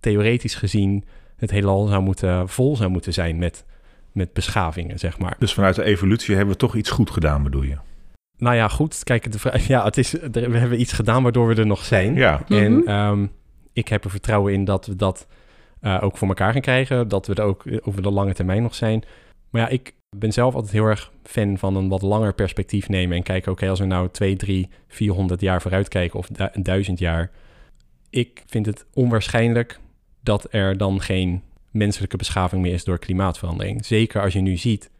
[0.00, 1.04] theoretisch gezien
[1.36, 3.64] het heelal zou moeten, vol zou moeten zijn met,
[4.12, 5.36] met beschavingen, zeg maar.
[5.38, 7.76] Dus vanuit de evolutie hebben we toch iets goed gedaan, bedoel je?
[8.36, 9.04] Nou ja, goed.
[9.04, 12.14] Kijk, de vraag, ja, het is, we hebben iets gedaan waardoor we er nog zijn.
[12.14, 12.88] Ja, En Mhm.
[12.88, 13.26] ehm,
[13.72, 15.26] ik heb er vertrouwen in dat we dat
[15.80, 17.08] eh, ook voor elkaar gaan krijgen.
[17.08, 19.04] Dat we er ook eh, over de lange termijn nog zijn.
[19.50, 23.16] Maar ja, ik ben zelf altijd heel erg fan van een wat langer perspectief nemen.
[23.16, 26.98] En kijken, oké, als we nou 2, 3, 400 jaar vooruit kijken of du- duizend
[26.98, 27.30] jaar.
[28.10, 29.78] Ik vind het onwaarschijnlijk
[30.22, 33.86] dat er dan geen menselijke beschaving meer is door klimaatverandering.
[33.86, 34.90] Zeker als je nu ziet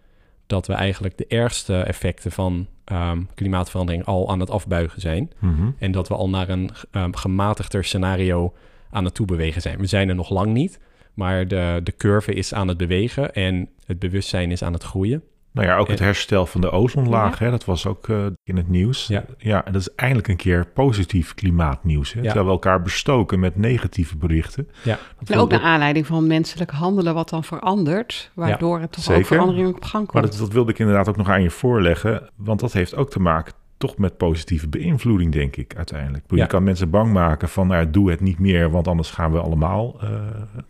[0.47, 5.31] dat we eigenlijk de ergste effecten van ehm, klimaatverandering al aan het afbuigen zijn.
[5.39, 5.71] Mhm.
[5.79, 8.53] En dat we al naar een ehm, gematigder scenario
[8.91, 9.79] aan het toebewegen zijn.
[9.79, 10.81] We zijn er nog lang niet,
[11.15, 15.23] maar de, de curve is aan het bewegen en het bewustzijn is aan het groeien.
[15.55, 18.69] Nou ja, ook het herstel van de ozonlaag, hè, dat was ook eh, in het
[18.69, 19.07] nieuws.
[19.07, 19.25] Ja.
[19.39, 22.13] ja, en dat is eindelijk een keer positief klimaatnieuws.
[22.13, 22.25] Hè, Ja.
[22.25, 24.69] Terwijl we elkaar bestoken met negatieve berichten.
[24.83, 24.99] Ja.
[25.19, 29.21] Dat En ook naar aanleiding van menselijk handelen wat dan verandert, waardoor het toch Zeker.
[29.21, 30.33] ook verandering op gang Maar komt.
[30.33, 32.31] dat, dat wilde ik inderdaad ook nog aan je voorleggen.
[32.37, 33.53] Want dat heeft ook te maken
[33.87, 36.25] toch met positieve beïnvloeding, denk ik, uiteindelijk.
[36.29, 36.37] Ja.
[36.37, 39.41] Je kan mensen bang maken van, nou, doe het niet meer, want anders gaan we
[39.41, 40.09] allemaal eh,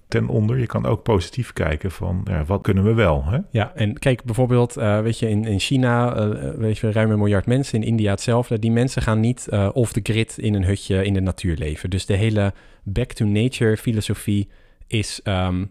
[0.08, 0.58] ten onder.
[0.58, 3.24] Je kan ook positief kijken van, ja, wat kunnen we wel?
[3.24, 3.38] Hè?
[3.50, 7.18] Ja, en kijk bijvoorbeeld, eh, weet je, in, in China, eh, weet je, ruim een
[7.18, 8.58] miljard mensen, in India hetzelfde.
[8.58, 11.90] Die mensen gaan niet off the grid in een hutje in de natuur leven.
[11.90, 14.48] Dus de hele back to nature filosofie
[14.86, 15.64] is ehm,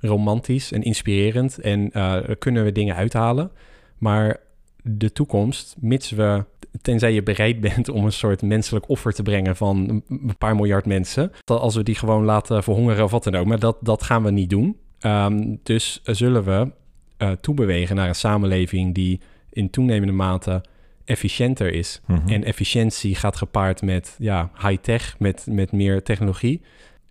[0.00, 1.92] romantisch en inspirerend en
[2.38, 3.50] kunnen we dingen uithalen.
[3.98, 4.36] Maar
[4.84, 6.44] de toekomst, mits we,
[6.82, 10.86] tenzij je bereid bent om een soort menselijk offer te brengen van een- paar miljard
[10.86, 14.02] mensen, dat als we die gewoon laten verhongeren of wat dan ook, maar dat, dat
[14.02, 14.76] gaan we niet doen.
[15.00, 16.72] Ehm, dus zullen we
[17.16, 20.64] eh, toebewegen naar een samenleving die in toenemende mate
[21.04, 22.00] efficiënter is.
[22.06, 22.28] Mhm.
[22.28, 26.60] En efficiëntie gaat gepaard met ja, high-tech, met, met meer technologie,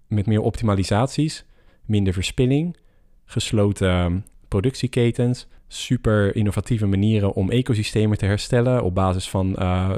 [0.08, 1.45] met meer optimalisaties,
[1.86, 2.77] minder verspilling,
[3.25, 9.89] gesloten ehm, productieketens, super innovatieve manieren om ecosystemen te herstellen op basis van, eh,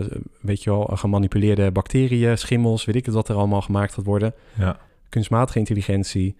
[0.41, 4.33] weet je wel, gemanipuleerde bacteriën, schimmels, weet ik het wat er allemaal gemaakt gaat worden.
[4.57, 4.79] Ja.
[5.09, 6.35] kunstmatige intelligentie,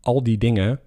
[0.00, 0.80] al die dingen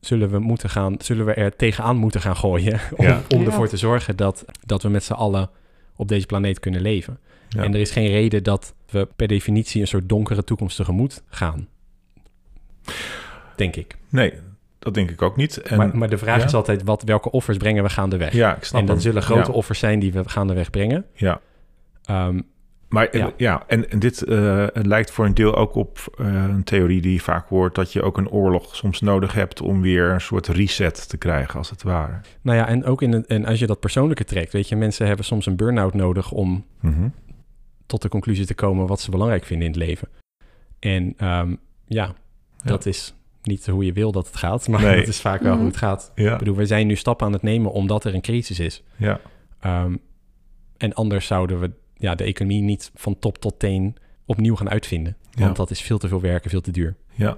[0.00, 3.22] zullen we moeten gaan, zullen we er tegenaan moeten gaan gooien om, Ja.
[3.34, 3.46] om Ja.
[3.46, 5.50] ervoor te zorgen dat, dat we met z'n allen
[5.96, 7.18] op deze planeet kunnen leven.
[7.48, 7.62] Ja.
[7.62, 11.68] En er is geen reden dat we per definitie een soort donkere toekomst tegemoet gaan.
[13.56, 13.96] Denk ik.
[14.08, 14.32] Nee,
[14.84, 15.56] dat denk ik ook niet.
[15.56, 16.44] En, maar, maar de vraag ja.
[16.44, 18.32] is altijd, wat, welke offers brengen we gaandeweg?
[18.32, 19.04] ja, ik snap en dat hem.
[19.04, 21.04] zullen grote Ja, offers zijn die we gaandeweg brengen.
[21.14, 21.40] Ja,
[22.04, 22.40] Ehm,
[22.88, 23.32] maar Ja.
[23.36, 27.12] ja, en, en dit eh, lijkt voor een deel ook op eh, een theorie die
[27.12, 27.74] je vaak hoort...
[27.74, 31.58] dat je ook een oorlog soms nodig hebt om weer een soort reset te krijgen,
[31.58, 32.20] als het ware.
[32.42, 35.24] nou ja, en ook in en als je dat persoonlijke trekt, weet je, mensen hebben
[35.24, 37.08] soms een burn-out nodig om Mhm.
[37.86, 40.08] tot de conclusie te komen wat ze belangrijk vinden in het leven.
[40.78, 41.54] En ehm,
[41.86, 42.14] ja,
[42.64, 43.14] dat is
[43.46, 44.96] niet hoe je wil dat het gaat, maar Nee.
[44.96, 45.58] dat is vaak wel Mhm.
[45.60, 46.12] hoe het gaat.
[46.14, 48.82] Ja, Ik bedoel, we zijn nu stappen aan het nemen omdat er een crisis is.
[48.96, 49.20] ja,
[49.60, 49.96] Ehm,
[50.76, 55.16] en anders zouden we ja, de economie niet van top tot teen opnieuw gaan uitvinden.
[55.32, 55.52] Want Ja.
[55.54, 56.94] dat is veel te veel werken, veel te duur.
[57.14, 57.36] ja.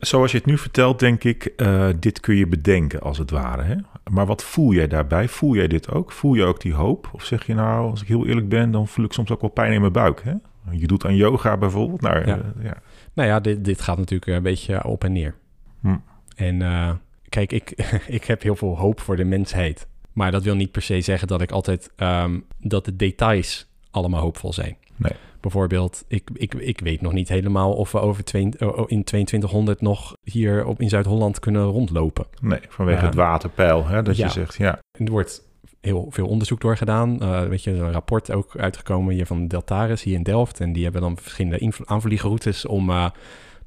[0.00, 3.62] Zoals je het nu vertelt, denk ik, eh, dit kun je bedenken als het ware.
[3.62, 3.74] Hè?
[4.10, 5.28] Maar wat voel jij daarbij?
[5.28, 6.12] Voel jij dit ook?
[6.12, 7.08] Voel je ook die hoop?
[7.12, 9.50] Of zeg je nou, als ik heel eerlijk ben, dan voel ik soms ook wel
[9.50, 10.22] pijn in mijn buik.
[10.24, 10.32] Hè?
[10.70, 12.00] Je doet aan yoga bijvoorbeeld.
[12.00, 12.38] Nou, Ja.
[12.38, 12.76] eh, ja.
[13.14, 15.34] Nou ja, dit, dit gaat natuurlijk een beetje op en neer.
[15.80, 15.96] Hm.
[16.36, 16.90] En eh,
[17.28, 17.70] kijk, ik,
[18.18, 19.86] ik heb heel veel hoop voor de mensheid.
[20.12, 24.20] Maar dat wil niet per se zeggen dat ik altijd ehm, dat de details allemaal
[24.20, 24.76] hoopvol zijn.
[24.96, 25.12] Nee.
[25.40, 29.80] Bijvoorbeeld, ik, ik, ik weet nog niet helemaal of we over twee, oh, in 2200
[29.80, 32.26] nog hier op, in Zuid-Holland kunnen rondlopen.
[32.40, 34.24] Nee, vanwege het waterpeil, hè, dat Ja.
[34.26, 34.78] je zegt, ja.
[34.92, 35.42] Er wordt
[35.82, 37.20] heel veel onderzoek door gedaan.
[37.20, 40.60] Eh, weet je, er is een rapport ook uitgekomen hier van Deltaris hier in Delft.
[40.60, 43.10] En die hebben dan verschillende aanvliegroutes om eh,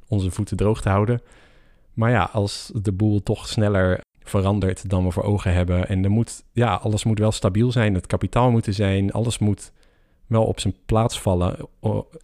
[0.07, 1.21] onze voeten droog te houden.
[1.93, 5.87] Maar ja, als de boel toch sneller verandert dan we voor ogen hebben.
[5.87, 7.93] En er moet, ja, alles moet wel stabiel zijn.
[7.93, 9.11] Het kapitaal moet er zijn.
[9.11, 9.71] Alles moet
[10.27, 11.57] wel op zijn plaats vallen.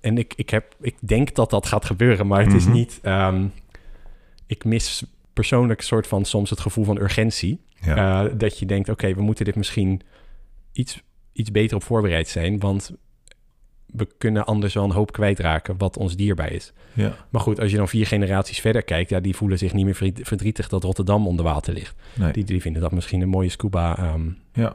[0.01, 2.73] En ik, ik, heb, ik denk dat dat gaat gebeuren, maar het is Mhm.
[2.73, 2.99] niet...
[3.01, 3.45] ehm,
[4.45, 7.60] ik mis persoonlijk een soort van soms het gevoel van urgentie.
[7.82, 8.24] Ja.
[8.26, 10.02] Eh, dat je denkt, oké, we moeten dit misschien
[10.72, 11.02] iets,
[11.34, 12.60] iets beter op voorbereid zijn.
[12.60, 12.91] Want
[13.86, 16.74] we kunnen anders wel een hoop kwijtraken wat ons dierbaar is.
[16.94, 17.15] ja.
[17.30, 19.10] Maar goed, als je dan vier generaties verder kijkt...
[19.10, 21.96] Ja, die voelen zich niet meer verdriet- verdrietig dat Rotterdam onder water ligt.
[22.13, 22.32] Nee.
[22.32, 23.98] Die, die vinden dat misschien een mooie scuba...
[23.98, 24.74] ehm, Ja.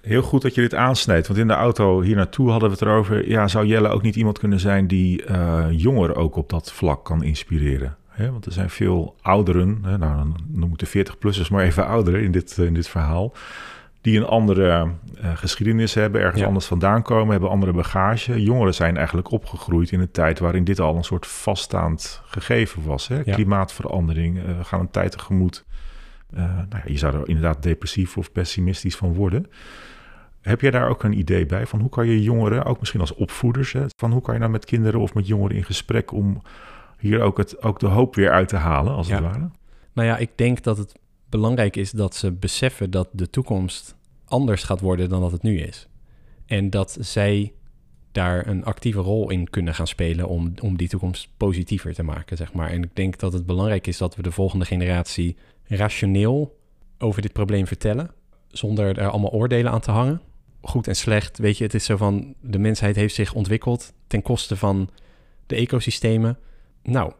[0.00, 1.26] Heel goed dat je dit aansnijdt.
[1.26, 3.28] Want in de auto hier naartoe hadden we het erover.
[3.28, 7.04] Ja, zou Jelle ook niet iemand kunnen zijn die eh jongeren ook op dat vlak
[7.04, 7.96] kan inspireren?
[8.14, 11.86] Hè, want er zijn veel ouderen, hè, nou, dan noem ik de 40-plussers maar even
[11.86, 13.32] ouderen in dit, eh, in dit verhaal.
[14.00, 14.88] Die een andere
[15.20, 16.46] eh, geschiedenis hebben, ergens Ja.
[16.46, 18.42] anders vandaan komen, hebben andere bagage.
[18.42, 23.08] Jongeren zijn eigenlijk opgegroeid in een tijd waarin dit al een soort vaststaand gegeven was.
[23.08, 23.20] Hè?
[23.24, 23.34] Ja.
[23.34, 25.64] Klimaatverandering, eh, we gaan een tijd tegemoet.
[26.30, 29.46] Nou ja, je zou er inderdaad depressief of pessimistisch van worden.
[30.40, 33.14] Heb jij daar ook een idee bij van hoe kan je jongeren, ook misschien als
[33.14, 36.42] opvoeders, hè, van hoe kan je nou met kinderen of met jongeren in gesprek om
[36.98, 39.14] hier ook, het, ook de hoop weer uit te halen, als Ja.
[39.14, 39.50] het ware?
[39.92, 40.92] Nou ja, ik denk dat het
[41.28, 45.60] belangrijk is dat ze beseffen dat de toekomst anders gaat worden dan dat het nu
[45.60, 45.88] is.
[46.46, 47.52] En dat zij
[48.12, 52.36] daar een actieve rol in kunnen gaan spelen om, om die toekomst positiever te maken,
[52.36, 52.70] zeg maar.
[52.70, 56.58] En ik denk dat het belangrijk is dat we de volgende generatie rationeel
[56.98, 58.10] over dit probleem vertellen,
[58.48, 60.20] zonder er allemaal oordelen aan te hangen.
[60.60, 64.22] Goed en slecht, weet je, het is zo van de mensheid heeft zich ontwikkeld ten
[64.22, 64.88] koste van
[65.46, 66.38] de ecosystemen.
[66.84, 67.12] Nou,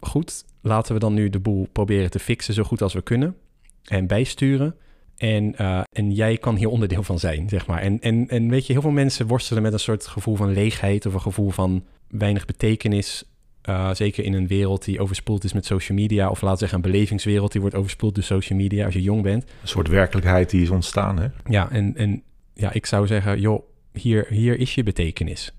[0.00, 3.36] goed, laten we dan nu de boel proberen te fixen zo goed als we kunnen
[3.84, 4.74] en bijsturen.
[5.16, 7.80] En, eh, en jij kan hier onderdeel van zijn, zeg maar.
[7.80, 11.06] En, en, en weet je, heel veel mensen worstelen met een soort gevoel van leegheid
[11.06, 13.24] of een gevoel van weinig betekenis.
[13.62, 16.84] Eh, zeker in een wereld die overspoeld is met social media, of laten we zeggen
[16.84, 19.42] een belevingswereld die wordt overspoeld door social media als je jong bent.
[19.42, 21.26] Een soort werkelijkheid die is ontstaan, hè?
[21.48, 22.22] Ja, en, en
[22.54, 25.52] ja, ik zou zeggen, joh, hier, hier is je betekenis.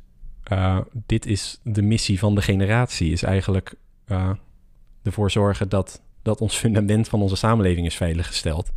[0.49, 3.73] Eh, dit is de missie van de generatie, is eigenlijk
[4.05, 4.29] eh,
[5.03, 8.71] ervoor zorgen dat, dat ons fundament van onze samenleving is veiliggesteld.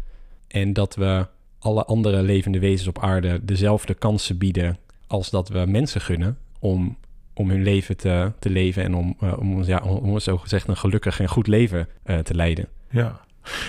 [0.49, 1.27] En dat we
[1.59, 6.97] alle andere levende wezens op aarde dezelfde kansen bieden als dat we mensen gunnen om,
[7.35, 10.69] om hun leven te, te leven en om, eh, om, ja, om, om zo gezegd
[10.69, 11.89] een gelukkig en goed leven
[12.23, 12.69] te leiden.
[12.91, 13.21] Ja.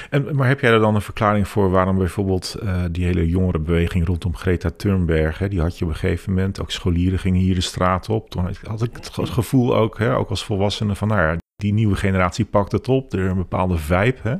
[0.09, 4.05] En, maar heb jij er dan een verklaring voor waarom bijvoorbeeld eh, die hele jongerenbeweging
[4.05, 7.55] rondom Greta Thunberg, hè, die had je op een gegeven moment, ook scholieren gingen hier
[7.55, 8.29] de straat op.
[8.29, 11.73] Toen had ik het ge- gevoel ook, hè, ook als volwassene, van nou ja, die
[11.73, 14.17] nieuwe generatie pakt het op, er is een bepaalde vibe.
[14.21, 14.35] Hè.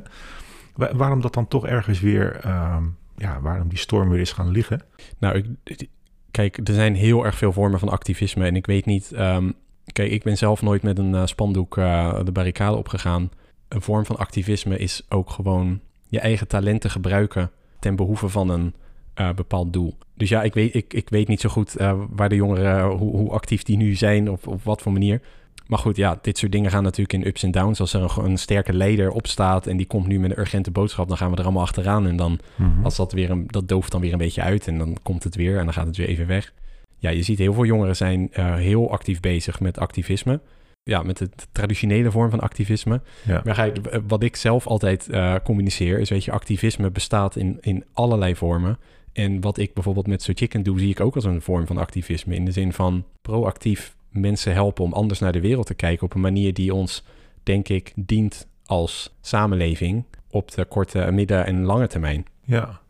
[0.74, 2.82] Wa- waarom dat dan toch ergens weer, ehm,
[3.16, 4.80] ja, waarom die storm weer is gaan liggen?
[5.18, 5.88] Nou, ik,
[6.30, 8.46] kijk, er zijn heel erg veel vormen van activisme.
[8.46, 9.12] En ik weet niet.
[9.12, 9.50] ehm,
[9.92, 13.30] kijk, ik ben zelf nooit met een eh, spandoek eh, de barricade opgegaan.
[13.74, 18.74] Een vorm van activisme is ook gewoon je eigen talenten gebruiken ten behoeve van een
[19.14, 19.98] eh, bepaald doel.
[20.14, 23.16] Dus ja, ik weet, ik, ik weet niet zo goed eh, waar de jongeren, hoe,
[23.16, 25.20] hoe actief die nu zijn, of op wat voor manier.
[25.66, 27.80] Maar goed, ja, dit soort dingen gaan natuurlijk in ups en downs.
[27.80, 31.08] Als er een, een sterke leider opstaat en die komt nu met een urgente boodschap,
[31.08, 32.06] dan gaan we er allemaal achteraan.
[32.06, 32.84] En dan, Mhm.
[32.84, 35.34] als dat weer een, dat dooft dan weer een beetje uit en dan komt het
[35.34, 36.52] weer en dan gaat het weer even weg.
[36.98, 40.40] Ja, je ziet heel veel jongeren zijn eh, heel actief bezig met activisme.
[40.86, 43.00] Ja, met de traditionele vorm van activisme.
[43.26, 43.40] Ja.
[43.44, 47.58] Maar ga je- wat ik zelf altijd eh, communiceer is, weet je, activisme bestaat in,
[47.60, 48.78] in allerlei vormen.
[49.12, 51.78] En wat ik bijvoorbeeld met So Chicken doe, zie ik ook als een vorm van
[51.78, 52.34] activisme.
[52.34, 56.04] In de zin van proactief mensen helpen om anders naar de wereld te kijken.
[56.06, 57.04] Op een manier die ons,
[57.42, 62.26] denk ik, dient als samenleving op de korte, midden- en lange termijn.
[62.44, 62.80] Ja.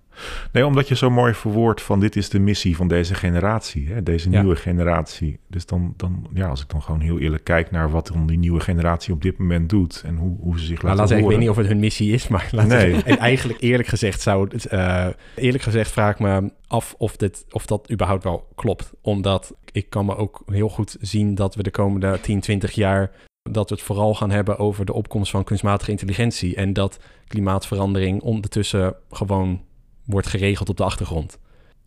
[0.52, 4.02] Nee, omdat je zo mooi verwoordt van dit is de missie van deze generatie, hè?
[4.02, 4.40] deze Ja.
[4.40, 5.38] nieuwe generatie.
[5.48, 8.38] Dus dan, dan, ja, als ik dan gewoon heel eerlijk kijk naar wat dan die
[8.38, 11.28] nieuwe generatie op dit moment doet en hoe, hoe ze zich Nou, laten laat ik
[11.30, 12.90] weet niet of het hun missie is, maar laat Nee.
[12.90, 15.06] zeggen, en eigenlijk eerlijk gezegd zou het, eh,
[15.36, 18.92] eerlijk gezegd vraag ik me af of, dit, of dat überhaupt wel klopt.
[19.00, 23.10] Omdat ik kan me ook heel goed zien dat we de komende 10, 20 jaar
[23.50, 28.20] dat we het vooral gaan hebben over de opkomst van kunstmatige intelligentie en dat klimaatverandering
[28.22, 29.62] ondertussen gewoon
[30.04, 31.38] wordt geregeld op de achtergrond.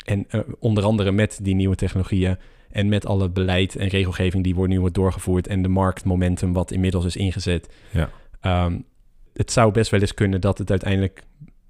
[0.06, 2.38] En eh, onder andere met die nieuwe technologieën
[2.72, 6.72] en met alle beleid en regelgeving die wordt, nu wordt doorgevoerd en de marktmomentum wat
[6.72, 7.70] inmiddels is ingezet.
[7.92, 8.10] Ja.
[8.42, 8.78] Ehm,
[9.34, 11.24] het zou best wel eens kunnen dat het uiteindelijk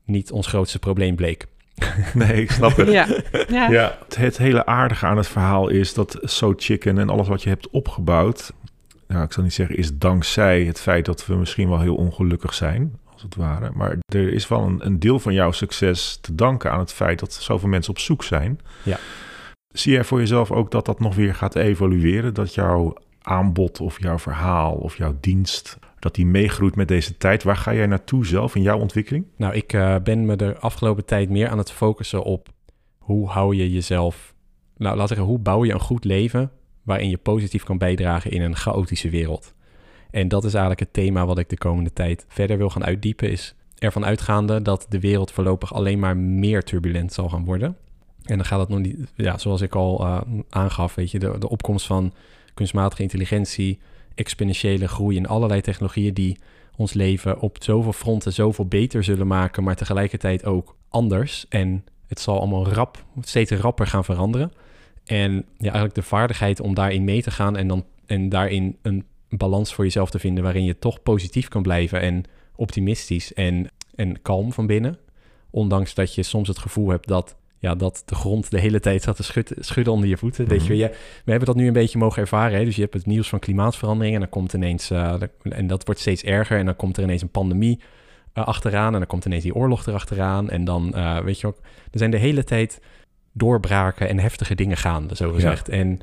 [0.06, 1.48] niet ons grootste probleem bleek.
[2.14, 2.92] Nee, ik snap het.
[2.92, 3.08] Ja,
[3.48, 3.70] ja.
[3.70, 7.44] Ja, het, het hele aardige aan het verhaal is dat So Chicken en alles wat
[7.44, 8.54] je hebt opgebouwd,
[9.08, 12.54] nou, ik zal niet zeggen is dankzij het feit dat we misschien wel heel ongelukkig
[12.54, 13.72] zijn, als het ware.
[13.74, 17.20] Maar er is wel een, een deel van jouw succes te danken aan het feit
[17.20, 18.60] dat zoveel mensen op zoek zijn.
[18.84, 18.98] Ja.
[19.68, 22.34] Zie jij voor jezelf ook dat dat nog weer gaat evolueren?
[22.34, 27.44] Dat jouw aanbod of jouw verhaal of jouw dienst, dat die meegroeit met deze tijd?
[27.44, 29.26] Waar ga jij naartoe zelf in jouw ontwikkeling?
[29.36, 32.50] Nou, ik eh, ben me de afgelopen tijd meer aan het focussen op
[32.98, 34.34] hoe hou je jezelf,
[34.78, 36.52] nou laat zeggen, hoe bouw je een goed leven
[36.84, 39.54] waarin je positief kan bijdragen in een chaotische wereld.
[40.12, 43.32] En dat is eigenlijk het thema wat ik de komende tijd verder wil gaan uitdiepen,
[43.32, 47.78] is ervan uitgaande dat de wereld voorlopig alleen maar meer turbulent zal gaan worden.
[48.24, 51.36] En dan gaat het nog niet, ja, zoals ik al eh, aangaf, weet je, de,
[51.40, 52.14] de opkomst van
[52.54, 53.80] kunstmatige intelligentie,
[54.16, 56.38] exponentiële groei in allerlei technologieën die
[56.76, 61.46] ons leven op zoveel fronten zoveel beter zullen maken, maar tegelijkertijd ook anders.
[61.50, 64.52] En het zal allemaal rap, steeds rapper gaan veranderen.
[65.06, 69.06] En ja, eigenlijk de vaardigheid om daarin mee te gaan en dan en daarin een
[69.30, 72.24] balans voor jezelf te vinden waarin je toch positief kan blijven en
[72.56, 74.98] optimistisch en, en kalm van binnen.
[75.50, 79.02] Ondanks dat je soms het gevoel hebt dat, ja, dat de grond de hele tijd
[79.02, 80.48] staat te schudden, schudden onder je voeten.
[80.48, 80.82] Weet je, Mhm.
[80.82, 80.88] ja,
[81.26, 82.58] we hebben dat nu een beetje mogen ervaren.
[82.58, 82.66] Hè?
[82.66, 85.14] Dus je hebt het nieuws van klimaatverandering en dan komt ineens, eh,
[85.44, 86.58] en dat wordt steeds erger.
[86.60, 87.80] En dan komt er ineens een pandemie
[88.34, 90.50] eh, achteraan en dan komt ineens die oorlog erachteraan.
[90.50, 91.58] En dan, eh, weet je ook,
[91.92, 92.82] er zijn de hele tijd
[93.34, 95.70] doorbraken en heftige dingen gaande, zo gezegd.
[95.70, 96.00] En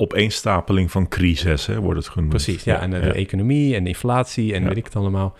[0.00, 2.30] Opeenstapeling van crisis, hè, wordt het genoemd.
[2.30, 4.68] precies, ja, en de, de economie en de inflatie en Ja.
[4.68, 5.36] weet ik het allemaal.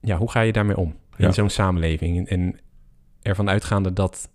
[0.00, 2.28] Ja, hoe ga je daarmee om in zo'n samenleving?
[2.28, 2.58] En
[3.22, 4.28] ervan uitgaande dat,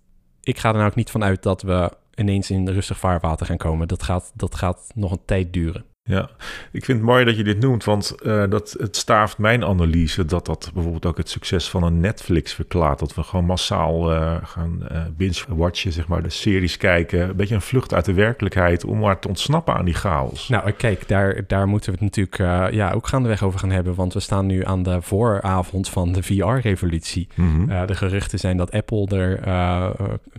[0.44, 3.58] ik ga er nou ook niet van uit dat we ineens in rustig vaarwater gaan
[3.58, 3.88] komen.
[3.88, 5.86] Dat gaat, dat gaat nog een tijd duren.
[6.08, 6.30] Ja,
[6.72, 10.26] ik vind het mooi dat je dit noemt, want eh, dat, het staaft mijn analyse
[10.26, 13.00] dat dat bijvoorbeeld ook het succes van een Netflix verklaart.
[13.00, 17.30] Dat we gewoon massaal eh, gaan eh, binge-watchen, zeg maar, de series kijken.
[17.30, 20.50] Een beetje een vlucht uit de werkelijkheid om maar te ontsnappen aan die chaos.
[20.50, 23.96] Nou, kijk, daar, daar moeten we het natuurlijk ja, ook gaandeweg over gaan hebben.
[23.96, 27.28] Want we staan nu aan de vooravond van de VR-revolutie.
[27.36, 27.88] Mhm.
[27.88, 29.40] De geruchten zijn dat Apple er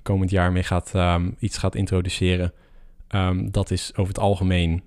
[0.02, 2.52] komend jaar mee gaat, ehm, iets gaat introduceren.
[3.08, 4.82] Ehm, dat is over het algemeen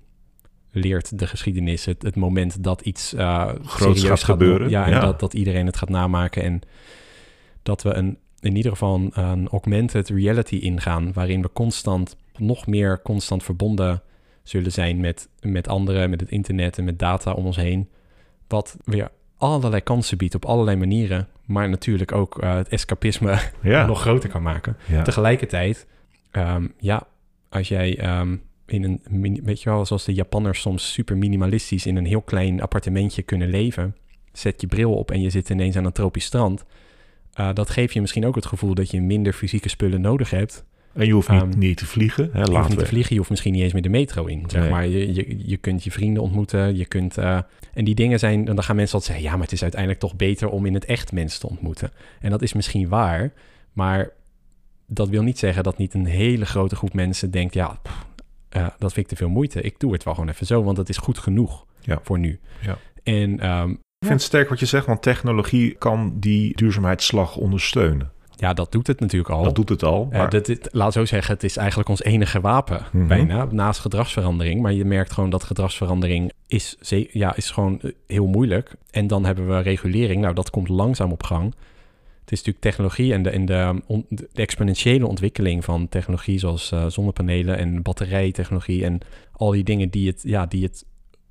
[0.72, 5.00] leert de geschiedenis het, het moment dat iets Groots serieus gaat gebeuren, Ja, en ja.
[5.00, 6.42] Dat, dat iedereen het gaat namaken.
[6.42, 6.60] En
[7.62, 11.12] dat we een, in ieder geval een, een augmented reality ingaan...
[11.12, 14.02] waarin we constant, nog meer constant verbonden
[14.42, 16.10] zullen zijn met, met anderen...
[16.10, 17.88] met het internet en met data om ons heen.
[18.48, 21.28] Wat weer allerlei kansen biedt op allerlei manieren...
[21.44, 23.86] maar natuurlijk ook eh, het escapisme ja.
[23.86, 24.76] nog groter kan maken.
[24.86, 25.02] ja.
[25.02, 25.86] Tegelijkertijd,
[26.30, 27.06] ehm, ja,
[27.48, 28.36] als jij ehm,
[28.72, 32.60] in een, weet je wel, zoals de Japanners soms super minimalistisch in een heel klein
[32.62, 33.96] appartementje kunnen leven,
[34.32, 36.64] zet je bril op en je zit ineens aan een tropisch strand.
[37.32, 40.64] Eh, dat geeft je misschien ook het gevoel dat je minder fysieke spullen nodig hebt.
[40.92, 42.30] En je hoeft niet, Ehm, niet te vliegen.
[42.32, 44.44] Hè, Je hoeft niet te vliegen, je hoeft misschien niet eens meer de metro in.
[44.46, 44.70] Zeg Nee.
[44.70, 44.86] maar.
[44.86, 47.18] Je, je, je kunt je vrienden ontmoeten, je kunt...
[47.18, 47.38] eh,
[47.74, 48.44] en die dingen zijn...
[48.44, 49.22] Dan gaan mensen altijd zeggen...
[49.24, 51.90] ja, maar het is uiteindelijk toch beter om in het echt mensen te ontmoeten.
[52.20, 53.32] En dat is misschien waar,
[53.72, 54.10] maar
[54.86, 57.54] dat wil niet zeggen dat niet een hele grote groep mensen denkt...
[57.54, 58.06] ja, pff,
[58.50, 59.60] eh, dat vind ik te veel moeite.
[59.60, 61.98] Ik doe het wel gewoon even zo, want dat is goed genoeg Ja.
[62.02, 62.38] voor nu.
[62.60, 62.78] Ja.
[63.02, 68.10] En ehm, Ik vind het sterk wat je zegt, want technologie kan die duurzaamheidsslag ondersteunen.
[68.36, 69.42] Ja, dat doet het natuurlijk al.
[69.42, 70.08] Dat doet het al.
[70.10, 73.06] Eh, Maar, dat, dit, laat zo zeggen, het is eigenlijk ons enige wapen Mhm.
[73.06, 74.62] bijna, naast gedragsverandering.
[74.62, 76.76] Maar je merkt gewoon dat gedragsverandering is,
[77.10, 78.72] ja, is gewoon eh, heel moeilijk.
[78.90, 80.20] En dan hebben we regulering.
[80.20, 81.54] Nou, dat komt langzaam op gang.
[82.30, 86.72] Het is natuurlijk technologie en de, en de, on- de exponentiële ontwikkeling van technologie zoals
[86.72, 88.98] eh, zonnepanelen en batterijtechnologie en
[89.32, 90.84] al die dingen die het, ja, die het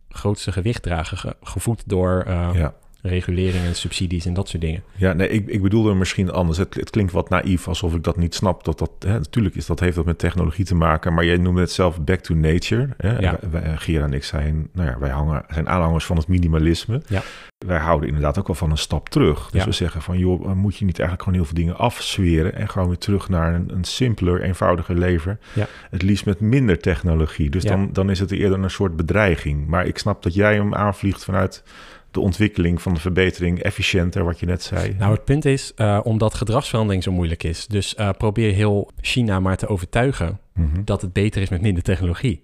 [0.09, 2.73] grootste gewicht dragen, ge- gevoed door eh, ja.
[3.01, 4.83] Regulering en subsidies en dat soort dingen.
[4.95, 6.57] Ja, nee, ik, ik bedoelde misschien anders.
[6.57, 8.63] Het, het klinkt wat naïef, alsof ik dat niet snap.
[8.63, 11.13] Dat dat, hè, natuurlijk is dat, heeft dat met technologie te maken.
[11.13, 12.89] Maar jij noemde het zelf back to nature.
[12.97, 13.19] Hè?
[13.19, 13.37] Ja.
[13.41, 17.01] Wij, wij- Gira en ik zijn, nou ja, wij hangen, zijn aanhangers van het minimalisme.
[17.07, 17.21] Ja.
[17.65, 19.49] Wij houden inderdaad ook wel van een stap terug.
[19.49, 19.67] Dus Ja.
[19.67, 22.55] we zeggen van, joh, moet je niet eigenlijk gewoon heel veel dingen afzweren...
[22.55, 25.39] en gewoon weer terug naar een, een simpeler, eenvoudiger leven.
[25.53, 25.67] Ja.
[25.89, 27.49] Het liefst met minder technologie.
[27.49, 29.67] Dus dan, dan is het eerder een soort bedreiging.
[29.67, 31.63] Maar ik snap dat jij hem aanvliegt vanuit
[32.12, 34.95] de ontwikkeling van de verbetering, efficiënter, wat je net zei.
[34.99, 39.39] Nou, het punt is, eh, omdat gedragsverandering zo moeilijk is, dus eh, probeer heel China
[39.39, 40.84] maar te overtuigen Mhm.
[40.84, 42.41] dat het beter is met minder technologie.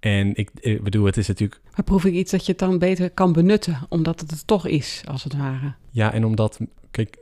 [0.00, 2.78] En ik, ik bedoel, het is natuurlijk, Maar proef ik iets dat je het dan
[2.78, 5.72] beter kan benutten, omdat het het toch is, als het ware.
[5.90, 6.58] ja, en omdat,
[6.90, 7.16] kijk,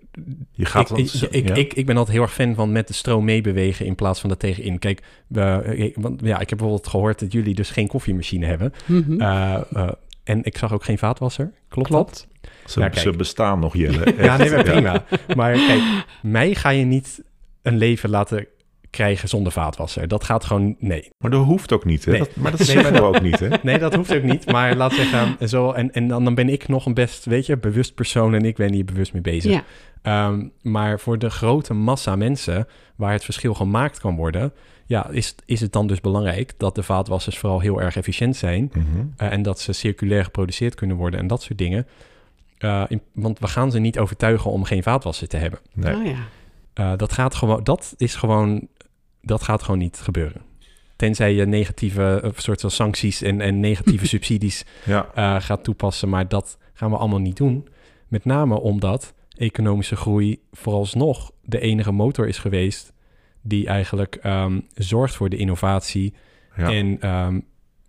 [0.53, 1.55] Je gaat ik, ik, ik, ja.
[1.55, 4.31] ik, ik ben altijd heel erg fan van met de stroom meebewegen in plaats van
[4.31, 4.79] er tegenin.
[4.79, 8.73] Kijk, we, ik- want, ja, ik heb bijvoorbeeld gehoord dat jullie dus geen koffiemachine hebben.
[9.19, 9.61] Eh,
[10.25, 11.53] en ik zag ook geen vaatwasser.
[11.69, 11.99] Klopt, dat?
[11.99, 12.29] Klopt.
[12.67, 13.01] Ze, Ja, kijk.
[13.01, 14.15] ze bestaan nog, Jelle.
[14.25, 15.05] Ja, nee, maar prima.
[15.37, 15.83] Maar kijk,
[16.23, 17.23] mij ga je niet
[17.63, 18.47] een leven laten
[18.91, 20.09] krijgen zonder vaatwasser.
[20.09, 21.11] Dat gaat gewoon, nee.
[21.19, 22.11] Maar dat hoeft ook niet, hè?
[22.11, 22.21] Nee.
[22.21, 23.49] Dat, maar dat Nee, maar we ook niet, hè?
[23.63, 24.53] Nee, dat hoeft ook niet.
[24.53, 27.59] Maar laat zeggen, zo, en, en dan, dan ben ik nog een best, weet je,
[27.59, 29.53] bewust persoon en ik ben hier bewust mee bezig.
[29.53, 29.63] Ja.
[30.03, 32.67] Ehm, maar voor de grote massa mensen
[32.97, 34.53] waar het verschil gemaakt kan worden,
[34.87, 38.71] ja, is, is het dan dus belangrijk dat de vaatwassers vooral heel erg efficiënt zijn
[38.75, 38.85] Mhm.
[39.17, 41.87] eh, en dat ze circulair geproduceerd kunnen worden en dat soort dingen.
[42.59, 45.59] Eh, in- want we gaan ze niet overtuigen om geen vaatwasser te hebben.
[45.73, 45.95] Nee.
[45.97, 46.17] Oh ja.
[46.75, 48.69] Eh, dat gaat gewoon, dat is gewoon,
[49.23, 50.41] dat gaat gewoon niet gebeuren.
[50.97, 56.09] Tenzij je negatieve soort van sancties en, en negatieve subsidies Ja, eh, gaat toepassen.
[56.09, 57.69] Maar dat gaan we allemaal niet doen.
[58.09, 62.93] Met name omdat economische groei vooralsnog de enige motor is geweest
[63.47, 66.15] die eigenlijk ehm, zorgt voor de innovatie
[66.57, 66.71] ja.
[66.73, 67.41] en ehm,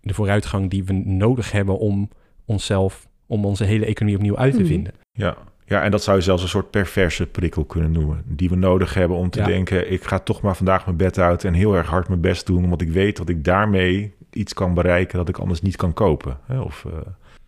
[0.01, 2.09] de vooruitgang die we nodig hebben om
[2.45, 4.67] onszelf, om onze hele economie opnieuw uit te Mhm.
[4.67, 4.93] vinden.
[5.11, 5.37] ja.
[5.65, 8.23] ja, en dat zou je zelfs een soort perverse prikkel kunnen noemen.
[8.25, 9.45] Die we nodig hebben om te Ja.
[9.45, 9.91] denken...
[9.91, 12.63] ik ga toch maar vandaag mijn bed uit en heel erg hard mijn best doen...
[12.63, 15.17] omdat ik weet dat ik daarmee iets kan bereiken...
[15.17, 16.37] dat ik anders niet kan kopen.
[16.45, 16.59] Hè?
[16.59, 16.91] Of, eh,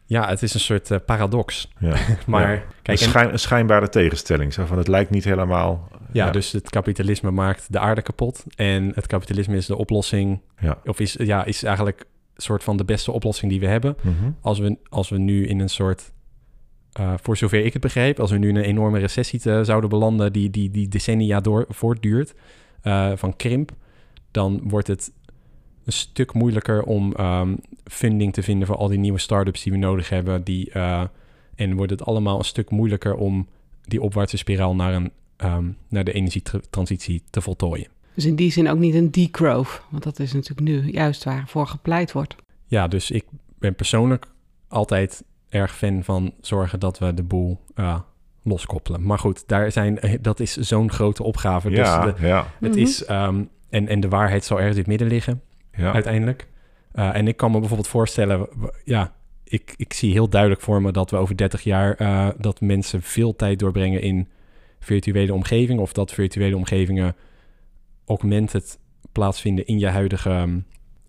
[0.09, 1.69] Ja, het is een soort eh, paradox.
[1.79, 1.95] ja.
[2.27, 2.63] Maar Ja.
[2.81, 4.53] kijk, een, en- schijn- een schijnbare tegenstelling.
[4.53, 5.87] Zo van, het lijkt niet helemaal...
[6.11, 8.43] Ja, dus het kapitalisme maakt de aarde kapot.
[8.55, 10.77] En het kapitalisme is de oplossing, Ja.
[10.85, 13.95] of is, ja, is eigenlijk een soort van de beste oplossing die we hebben.
[14.01, 14.13] Mhm.
[14.41, 16.11] Als we, als we nu in een soort,
[16.91, 19.89] eh, voor zover ik het begrijp, als we nu in een enorme recessie te- zouden
[19.89, 22.33] belanden die, die, die decennia door, voortduurt,
[22.81, 23.71] eh, van krimp,
[24.31, 25.11] dan wordt het
[25.87, 29.77] een stuk moeilijker om ehm, funding te vinden voor al die nieuwe start-ups die we
[29.77, 30.43] nodig hebben.
[30.43, 31.03] Die, eh,
[31.55, 33.47] en wordt het allemaal een stuk moeilijker om
[33.81, 37.87] die opwaartse spiraal naar, een, ehm, naar de energietransitie te voltooien.
[38.13, 39.81] Dus in die zin ook niet een degrowth.
[39.89, 42.35] Want dat is natuurlijk nu juist waarvoor gepleit wordt.
[42.65, 43.25] Ja, dus ik
[43.59, 44.27] ben persoonlijk
[44.67, 47.99] altijd erg fan van zorgen dat we de boel eh,
[48.43, 49.03] loskoppelen.
[49.05, 51.69] Maar goed, daar zijn, dat is zo'n grote opgave.
[51.69, 52.79] Ja, Dus de- ja, het Mhm.
[52.81, 55.41] is, ehm, en, en de waarheid zal ergens in het midden liggen,
[55.77, 55.93] ja.
[55.93, 56.47] uiteindelijk.
[56.91, 58.47] Eh, en ik kan me bijvoorbeeld voorstellen,
[58.83, 62.61] ja, ik, ik zie heel duidelijk voor me dat we over 30 jaar, eh, dat
[62.61, 64.27] mensen veel tijd doorbrengen in
[64.79, 67.15] virtuele omgevingen, of dat virtuele omgevingen
[68.05, 68.79] augmented
[69.11, 70.59] plaatsvinden in je huidige, ehm,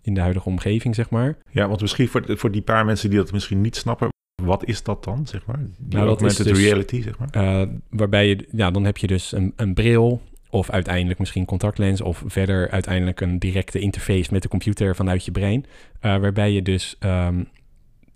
[0.02, 1.36] in de huidige omgeving, zeg maar.
[1.50, 4.08] Ja, want misschien voor, voor die paar mensen die dat misschien niet snappen...
[4.42, 5.58] wat is dat dan, zeg maar?
[5.58, 7.28] Die Nou, dat is dus- reality, zeg maar?
[7.30, 12.00] Eh, waarbij je, ja, dan heb je dus een, een bril of uiteindelijk misschien contactlens
[12.00, 15.64] of verder uiteindelijk een directe interface met de computer vanuit je brein.
[16.00, 17.42] eh, waarbij je dus ehm,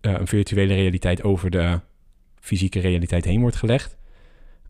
[0.00, 1.80] eh, een virtuele realiteit over de
[2.40, 3.96] fysieke realiteit heen wordt gelegd.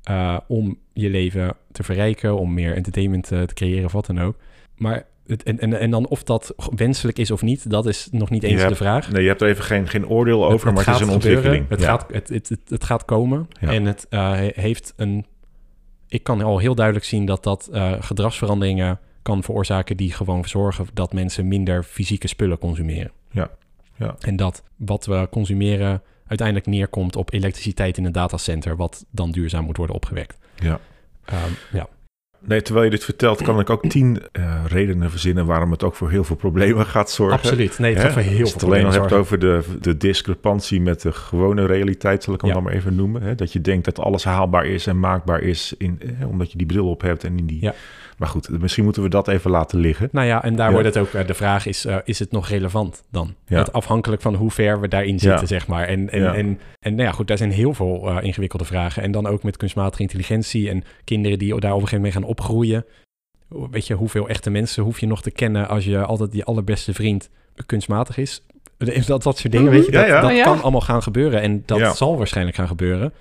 [0.03, 4.37] eh, om je leven te verrijken, om meer entertainment te creëren of wat dan ook.
[4.77, 8.31] Maar het, en, en, en dan of dat wenselijk is of niet, dat is nog
[8.31, 9.11] niet eens de vraag.
[9.13, 11.15] Nee, je hebt er even geen, geen oordeel over, maar het is een gebeuren.
[11.37, 11.69] ontwikkeling.
[11.69, 11.87] Het, Ja.
[11.87, 13.49] gaat, het, het, het, het gaat komen.
[13.61, 13.69] Ja.
[13.73, 15.27] En het he- heeft een...
[16.13, 19.97] Ik kan al heel duidelijk zien dat dat eh, gedragsveranderingen kan veroorzaken...
[19.97, 23.11] die gewoon zorgen dat mensen minder fysieke spullen consumeren.
[23.31, 23.51] Ja.
[23.97, 24.17] Ja.
[24.21, 28.77] En dat wat we consumeren uiteindelijk neerkomt op elektriciteit in een datacenter...
[28.77, 30.39] wat dan duurzaam moet worden opgewekt.
[30.57, 30.81] Ja.
[31.25, 31.89] Ehm, ja.
[32.45, 35.95] Nee, terwijl je dit vertelt, kan ik ook tien uh, redenen verzinnen waarom het ook
[35.95, 37.39] voor heel veel problemen gaat zorgen.
[37.39, 37.79] Absoluut.
[37.79, 39.79] Nee, het gaat voor heel veel problemen Als je het alleen nog hebt over de,
[39.81, 42.55] de discrepantie met de gewone realiteit, zal ik hem ja.
[42.55, 43.23] dan maar even noemen.
[43.23, 43.35] Hè?
[43.35, 46.91] Dat je denkt dat alles haalbaar is en maakbaar is, in, omdat je die bril
[46.91, 47.63] op hebt en in die...
[47.63, 47.75] Ja
[48.23, 50.09] maar goed, misschien moeten we dat even laten liggen.
[50.13, 52.49] Nou ja, en daar wordt het ook, uh, de vraag is, uh, is het nog
[52.49, 53.35] relevant dan?
[53.45, 55.87] Het afhankelijk van hoe ver we daarin zitten, zeg maar.
[55.87, 59.03] En, en, en, en nou ja, goed, daar zijn heel veel uh, ingewikkelde vragen.
[59.03, 62.23] En dan ook met kunstmatige intelligentie en kinderen die daar op een gegeven moment mee
[62.23, 62.85] gaan opgroeien.
[63.71, 66.95] Weet je, hoeveel echte mensen hoef je nog te kennen als je altijd die allerbeste
[66.95, 67.31] vriend
[67.67, 68.43] kunstmatig is?
[69.07, 71.41] Dat, dat soort dingen, weet je, dat, dat oh kan allemaal gaan gebeuren.
[71.41, 73.13] En dat zal waarschijnlijk gaan gebeuren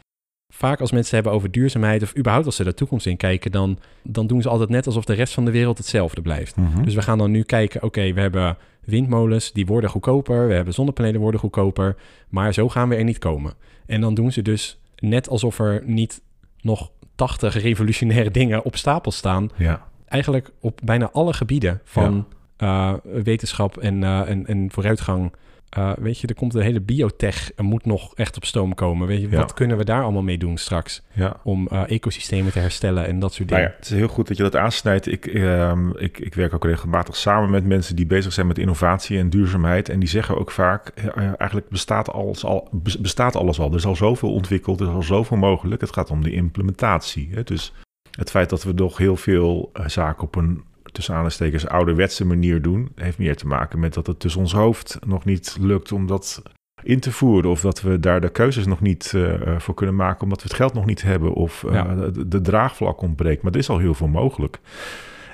[0.54, 3.80] vaak als mensen hebben over duurzaamheid of überhaupt als ze de toekomst in kijken, dan,
[4.04, 6.56] dan doen ze altijd net alsof de rest van de wereld hetzelfde blijft.
[6.56, 6.84] Mhm.
[6.84, 10.74] Dus we gaan dan nu kijken, oké, we hebben windmolens, die worden goedkoper, we hebben
[10.74, 11.96] zonnepanelen worden goedkoper,
[12.30, 13.54] maar zo gaan we er niet komen.
[13.86, 16.22] En dan doen ze dus net alsof er niet
[16.62, 19.50] nog 80 revolutionaire dingen op stapel staan.
[19.58, 19.88] Ja.
[20.06, 22.28] Eigenlijk op bijna alle gebieden van
[22.58, 22.94] uh,
[23.24, 25.32] wetenschap en, uh, en, en vooruitgang
[25.78, 29.08] uh, weet je, er komt een hele biotech, er moet nog echt op stoom komen.
[29.08, 31.02] Weet je, wat kunnen we daar allemaal mee doen straks?
[31.14, 31.40] Ja.
[31.44, 33.64] Om uh, ecosystemen te herstellen en dat soort dingen.
[33.64, 35.12] Nou ja, het is heel goed dat je dat aansnijdt.
[35.12, 39.18] Ik, uh, ik, ik werk ook regelmatig samen met mensen die bezig zijn met innovatie
[39.18, 39.90] en duurzaamheid.
[39.90, 42.70] En die zeggen ook vaak, eh, eigenlijk bestaat alles, al,
[43.00, 43.70] bestaat alles al.
[43.70, 45.82] Er is al zoveel ontwikkeld, er is al zoveel mogelijk.
[45.82, 47.30] Het gaat om de implementatie.
[47.32, 47.44] Hè?
[47.44, 47.74] Dus
[48.12, 52.92] het feit dat we nog heel veel zaken op een tussen aanstekers ouderwetse manier doen,
[52.96, 56.42] heeft meer te maken met dat het tussen ons hoofd nog niet lukt om dat
[56.84, 57.52] in te voeren.
[57.52, 60.58] Of dat we daar de keuzes nog niet uh, voor kunnen maken, omdat we het
[60.58, 61.34] geld nog niet hebben.
[61.34, 61.96] Of uh, ja.
[61.96, 63.42] de, de, draagvlak ontbreekt.
[63.44, 64.60] Maar er is al heel veel mogelijk.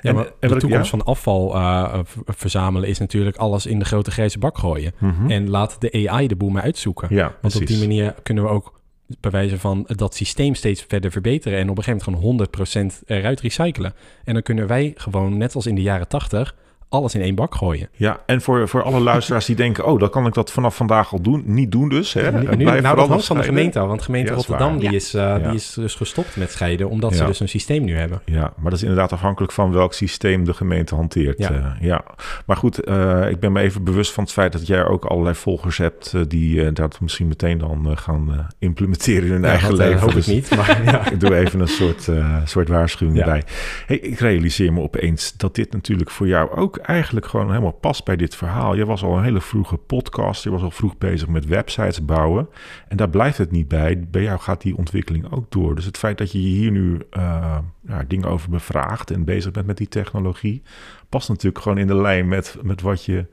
[0.00, 0.98] Ja, en, en de toekomst ja?
[0.98, 4.92] van afval uh, verzamelen is natuurlijk alles in de grote grijze bak gooien.
[4.98, 5.30] Mm -hmm.
[5.30, 7.08] En laat de AI de boel maar uitzoeken.
[7.10, 7.60] Ja, Want precies.
[7.60, 8.80] op die manier kunnen we ook
[9.20, 12.98] bij wijze van dat systeem steeds verder verbeteren en op een gegeven moment gewoon 100%
[13.06, 13.94] eruit recyclen.
[14.24, 16.54] En dan kunnen wij gewoon, net als in de jaren 80,
[16.88, 17.88] alles in één bak gooien.
[17.92, 19.86] Ja, en voor, voor alle luisteraars die denken...
[19.86, 21.42] oh, dan kan ik dat vanaf vandaag al doen.
[21.46, 22.12] Niet doen dus.
[22.12, 22.32] Hè?
[22.32, 25.20] Nu, nu, nou, dat hangt van de gemeente Want gemeente ja, Rotterdam die is, uh,
[25.22, 25.38] ja.
[25.38, 26.88] die is dus gestopt met scheiden...
[26.88, 28.22] omdat ze dus een systeem nu hebben.
[28.24, 31.38] Ja, maar dat is inderdaad afhankelijk van welk systeem de gemeente hanteert.
[31.38, 31.52] Ja.
[31.52, 32.04] Uh, ja.
[32.46, 34.52] Maar goed, uh, ik ben me even bewust van het feit...
[34.52, 36.14] dat jij ook allerlei volgers hebt...
[36.28, 40.00] die dat misschien meteen dan gaan implementeren in hun eigen dat, leven.
[40.00, 41.10] hoop dus ik niet, maar ja.
[41.10, 42.08] ik doe even een soort,
[42.44, 43.42] soort waarschuwing erbij.
[43.86, 48.04] Hey, ik realiseer me opeens dat dit natuurlijk voor jou ook eigenlijk gewoon helemaal past
[48.04, 48.74] bij dit verhaal.
[48.74, 52.48] Je was al een hele vroege podcast, je was al vroeg bezig met websites bouwen.
[52.88, 54.06] En daar blijft het niet bij.
[54.10, 55.74] Bij jou gaat die ontwikkeling ook door.
[55.74, 59.66] Dus het feit dat je hier nu uh, ja, dingen over bevraagt en bezig bent
[59.66, 60.62] met die technologie,
[61.08, 63.26] past natuurlijk gewoon in de lijn met, met wat je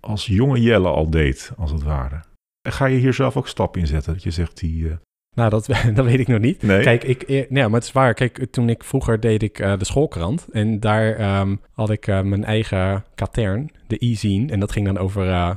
[0.00, 2.22] als jonge Jelle al deed, als het ware.
[2.62, 4.12] En ga je hier zelf ook stappen in zetten?
[4.12, 4.82] Dat je zegt die.
[4.84, 4.92] Uh,
[5.34, 6.62] nou, dat, dat weet ik nog niet.
[6.62, 6.82] Nee.
[6.82, 8.14] Kijk, ik, nee, maar het is waar.
[8.14, 10.46] Kijk, toen ik vroeger deed ik uh, de schoolkrant.
[10.52, 14.52] En daar um, had ik uh, mijn eigen katern, de e-zine.
[14.52, 15.50] En dat ging dan over uh,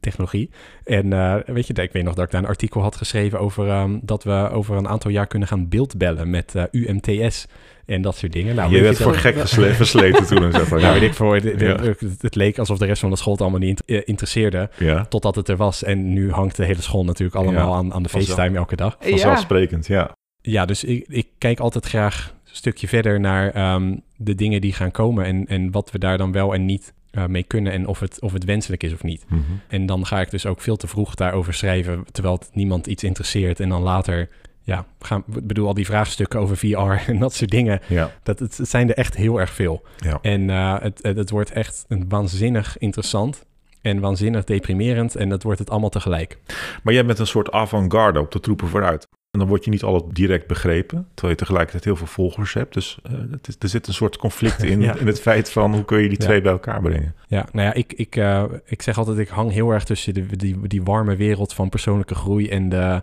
[0.00, 0.50] technologie.
[0.84, 1.10] En
[1.46, 4.24] weet je, ik weet nog dat ik daar een artikel had geschreven over um, dat
[4.24, 7.46] we over een aantal jaar kunnen gaan beeldbellen met UMTS.
[7.90, 8.54] En dat soort dingen.
[8.54, 10.42] Nou, je werd voor gek gesle versleten toen.
[10.42, 10.86] En zo van, ja.
[10.86, 11.40] Nou, weet ik voor.
[11.40, 12.08] De, de, ja.
[12.20, 14.70] Het leek alsof de rest van de school het allemaal niet interesseerde.
[14.78, 15.04] Ja.
[15.04, 15.82] Totdat het er was.
[15.82, 18.96] En nu hangt de hele school natuurlijk allemaal aan, aan de FaceTime elke dag.
[19.00, 20.16] Vanzelfsprekend, ja.
[20.40, 24.72] Ja, dus ik, ik kijk altijd graag een stukje verder naar um, de dingen die
[24.72, 25.24] gaan komen.
[25.24, 27.72] En, en wat we daar dan wel en niet uh, mee kunnen.
[27.72, 29.24] En of het, of het wenselijk is of niet.
[29.28, 29.60] Mm -hmm.
[29.68, 32.04] En dan ga ik dus ook veel te vroeg daarover schrijven.
[32.12, 33.60] Terwijl het niemand iets interesseert.
[33.60, 34.28] En dan later
[34.62, 36.76] ja, gaan, ik bedoel, al die vraagstukken over VR
[37.10, 37.80] en dat soort dingen.
[37.86, 38.10] Ja.
[38.22, 39.82] Dat, het, het zijn er echt heel erg veel.
[39.98, 40.18] Ja.
[40.22, 43.44] En uh, het, het, het, wordt echt een waanzinnig interessant
[43.80, 45.16] en waanzinnig deprimerend.
[45.16, 46.38] En dat wordt het allemaal tegelijk.
[46.82, 49.08] Maar jij bent een soort avant-garde op de troepen vooruit.
[49.30, 52.74] En dan word je niet altijd direct begrepen, terwijl je tegelijkertijd heel veel volgers hebt.
[52.74, 54.96] Dus uh, het is, er zit een soort conflict in, ja.
[54.96, 56.42] in het feit van hoe kun je die twee ja.
[56.42, 57.14] bij elkaar brengen.
[57.26, 60.36] Ja, nou ja, ik, ik, uh, ik zeg altijd, ik hang heel erg tussen de,
[60.36, 63.02] die, die warme wereld van persoonlijke groei en de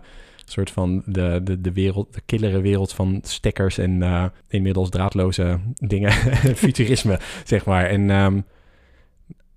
[0.50, 5.58] soort van de, de, de wereld, de killere wereld van stekkers en uh, inmiddels draadloze
[5.74, 6.12] dingen,
[6.64, 7.86] futurisme, zeg maar.
[7.86, 8.44] En, um,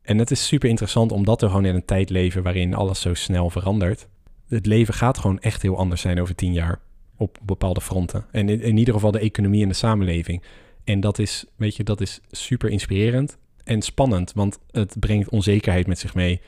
[0.02, 3.14] en het is super interessant omdat we gewoon in een tijd leven waarin alles zo
[3.14, 4.08] snel verandert.
[4.48, 6.80] Het leven gaat gewoon echt heel anders zijn over tien jaar
[7.18, 8.26] op bepaalde fronten.
[8.32, 10.44] En in, in ieder geval de economie en de samenleving.
[10.84, 15.88] En dat is, weet je, dat is super inspirerend en spannend, want het brengt onzekerheid
[15.88, 16.42] met zich mee.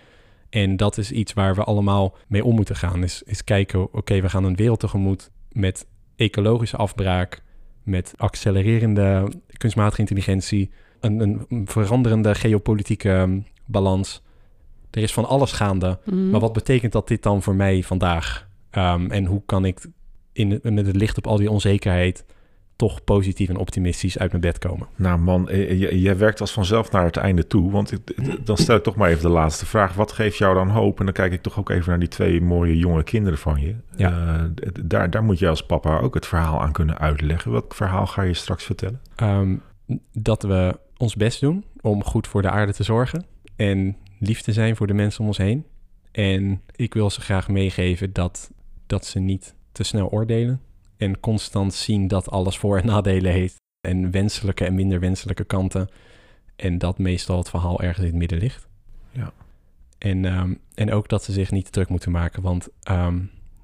[0.54, 3.04] En dat is iets waar we allemaal mee om moeten gaan.
[3.04, 7.42] Is, is kijken, oké, okay, we gaan een wereld tegemoet met ecologische afbraak,
[7.84, 14.22] met accelererende kunstmatige intelligentie, een, een veranderende geopolitieke balans.
[14.92, 16.00] Er is van alles gaande.
[16.06, 16.30] Mm.
[16.30, 18.48] Maar wat betekent dat dit dan voor mij vandaag?
[18.72, 19.86] Um, en hoe kan ik
[20.34, 22.26] in, met het licht op al die onzekerheid
[22.84, 24.88] toch positief en optimistisch uit mijn bed komen.
[24.96, 27.72] Nou man, jij werkt als vanzelf naar het einde toe.
[27.72, 29.94] Want ik- dan stel ik toch maar even de laatste vraag.
[29.94, 31.00] Wat geeft jou dan hoop?
[31.00, 33.76] En dan kijk ik toch ook even naar die twee mooie jonge kinderen van je.
[33.96, 34.12] Ja.
[34.12, 37.52] Eh, daar, daar moet jij als papa ook het verhaal aan kunnen uitleggen.
[37.52, 39.02] Welk verhaal ga je straks vertellen?
[39.16, 39.56] Ehm,
[40.12, 43.26] dat we ons best doen om goed voor de aarde te zorgen
[43.56, 45.66] en lief te zijn voor de mensen om ons heen.
[46.12, 48.52] En ik wil ze graag meegeven dat,
[48.88, 50.62] dat ze niet te snel oordelen
[50.98, 53.56] en constant zien dat alles voor- en nadelen heeft
[53.88, 55.90] en wenselijke en minder wenselijke kanten.
[56.56, 58.68] En dat meestal het verhaal ergens in het midden ligt.
[59.12, 59.32] Ja.
[59.98, 63.20] En, ehm, en ook dat ze zich niet te druk moeten maken, want ehm,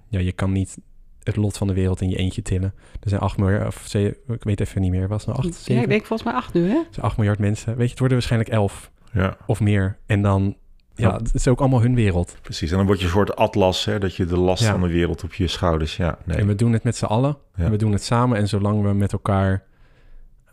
[0.07, 0.77] ja, je kan niet
[1.23, 2.73] het lot van de wereld in je eentje tillen.
[2.99, 5.65] Er zijn 8 miljard, of ze- ik weet even niet meer, was het nou 8,
[5.65, 6.75] Ja, ik denk volgens mij acht nu, hè?
[6.77, 7.69] er zijn 8 miljard mensen.
[7.75, 9.97] Weet je, het worden waarschijnlijk 11 Ja, of meer.
[10.05, 10.55] En dan,
[10.99, 12.37] ja, het is ook allemaal hun wereld.
[12.41, 12.71] precies.
[12.71, 15.23] En dan word je een soort atlas, hè, dat je de last van de wereld
[15.23, 15.97] op je schouders...
[15.97, 16.37] Ja, nee.
[16.37, 17.37] En we doen het met z'n allen.
[17.55, 18.37] En we doen het samen.
[18.37, 19.63] En zolang we met elkaar,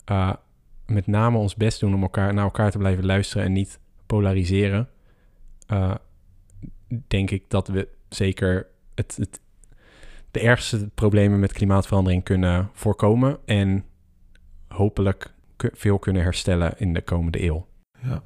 [0.05, 0.33] eh,
[0.87, 4.89] met name ons best doen om elkaar, naar elkaar te blijven luisteren en niet polariseren,
[5.67, 5.95] eh,
[7.09, 9.41] denk ik dat we zeker het, het,
[10.31, 13.39] de ergste problemen met klimaatverandering kunnen voorkomen.
[13.45, 13.85] En
[14.69, 17.67] hopelijk veel kunnen herstellen in de komende eeuw.
[18.03, 18.23] Ja.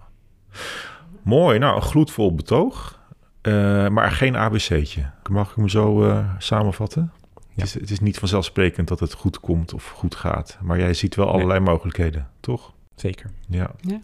[1.22, 2.98] Mooi, nou, een gloedvol betoog.
[3.40, 5.10] Eh, maar geen ABC'tje.
[5.30, 7.12] Mag ik hem zo eh, samenvatten?
[7.54, 10.58] Het, is, het is niet vanzelfsprekend dat het goed komt of goed gaat.
[10.62, 11.34] Maar jij ziet wel Nee.
[11.34, 12.72] allerlei mogelijkheden, toch?
[12.94, 13.30] Zeker.
[13.48, 13.70] Ja.
[13.80, 14.00] Ja.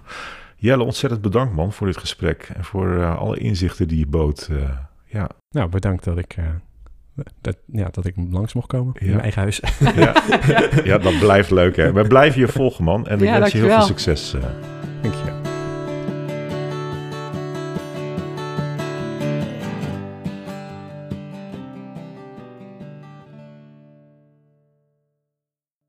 [0.57, 2.51] Jelle, ontzettend bedankt man voor dit gesprek.
[2.55, 4.49] En voor eh, alle inzichten die je bood.
[4.51, 4.57] Eh,
[5.05, 5.29] ja.
[5.51, 6.45] Nou, bedankt dat ik, eh,
[7.41, 9.61] dat, ja, dat ik langs mocht komen in mijn eigen huis.
[9.97, 10.15] Ja.
[10.85, 11.93] ja, dat blijft leuk hè.
[11.93, 13.07] We blijven je volgen man.
[13.07, 14.35] En ik wens je heel veel succes.
[14.35, 14.41] eh.
[15.03, 15.46] Dank je.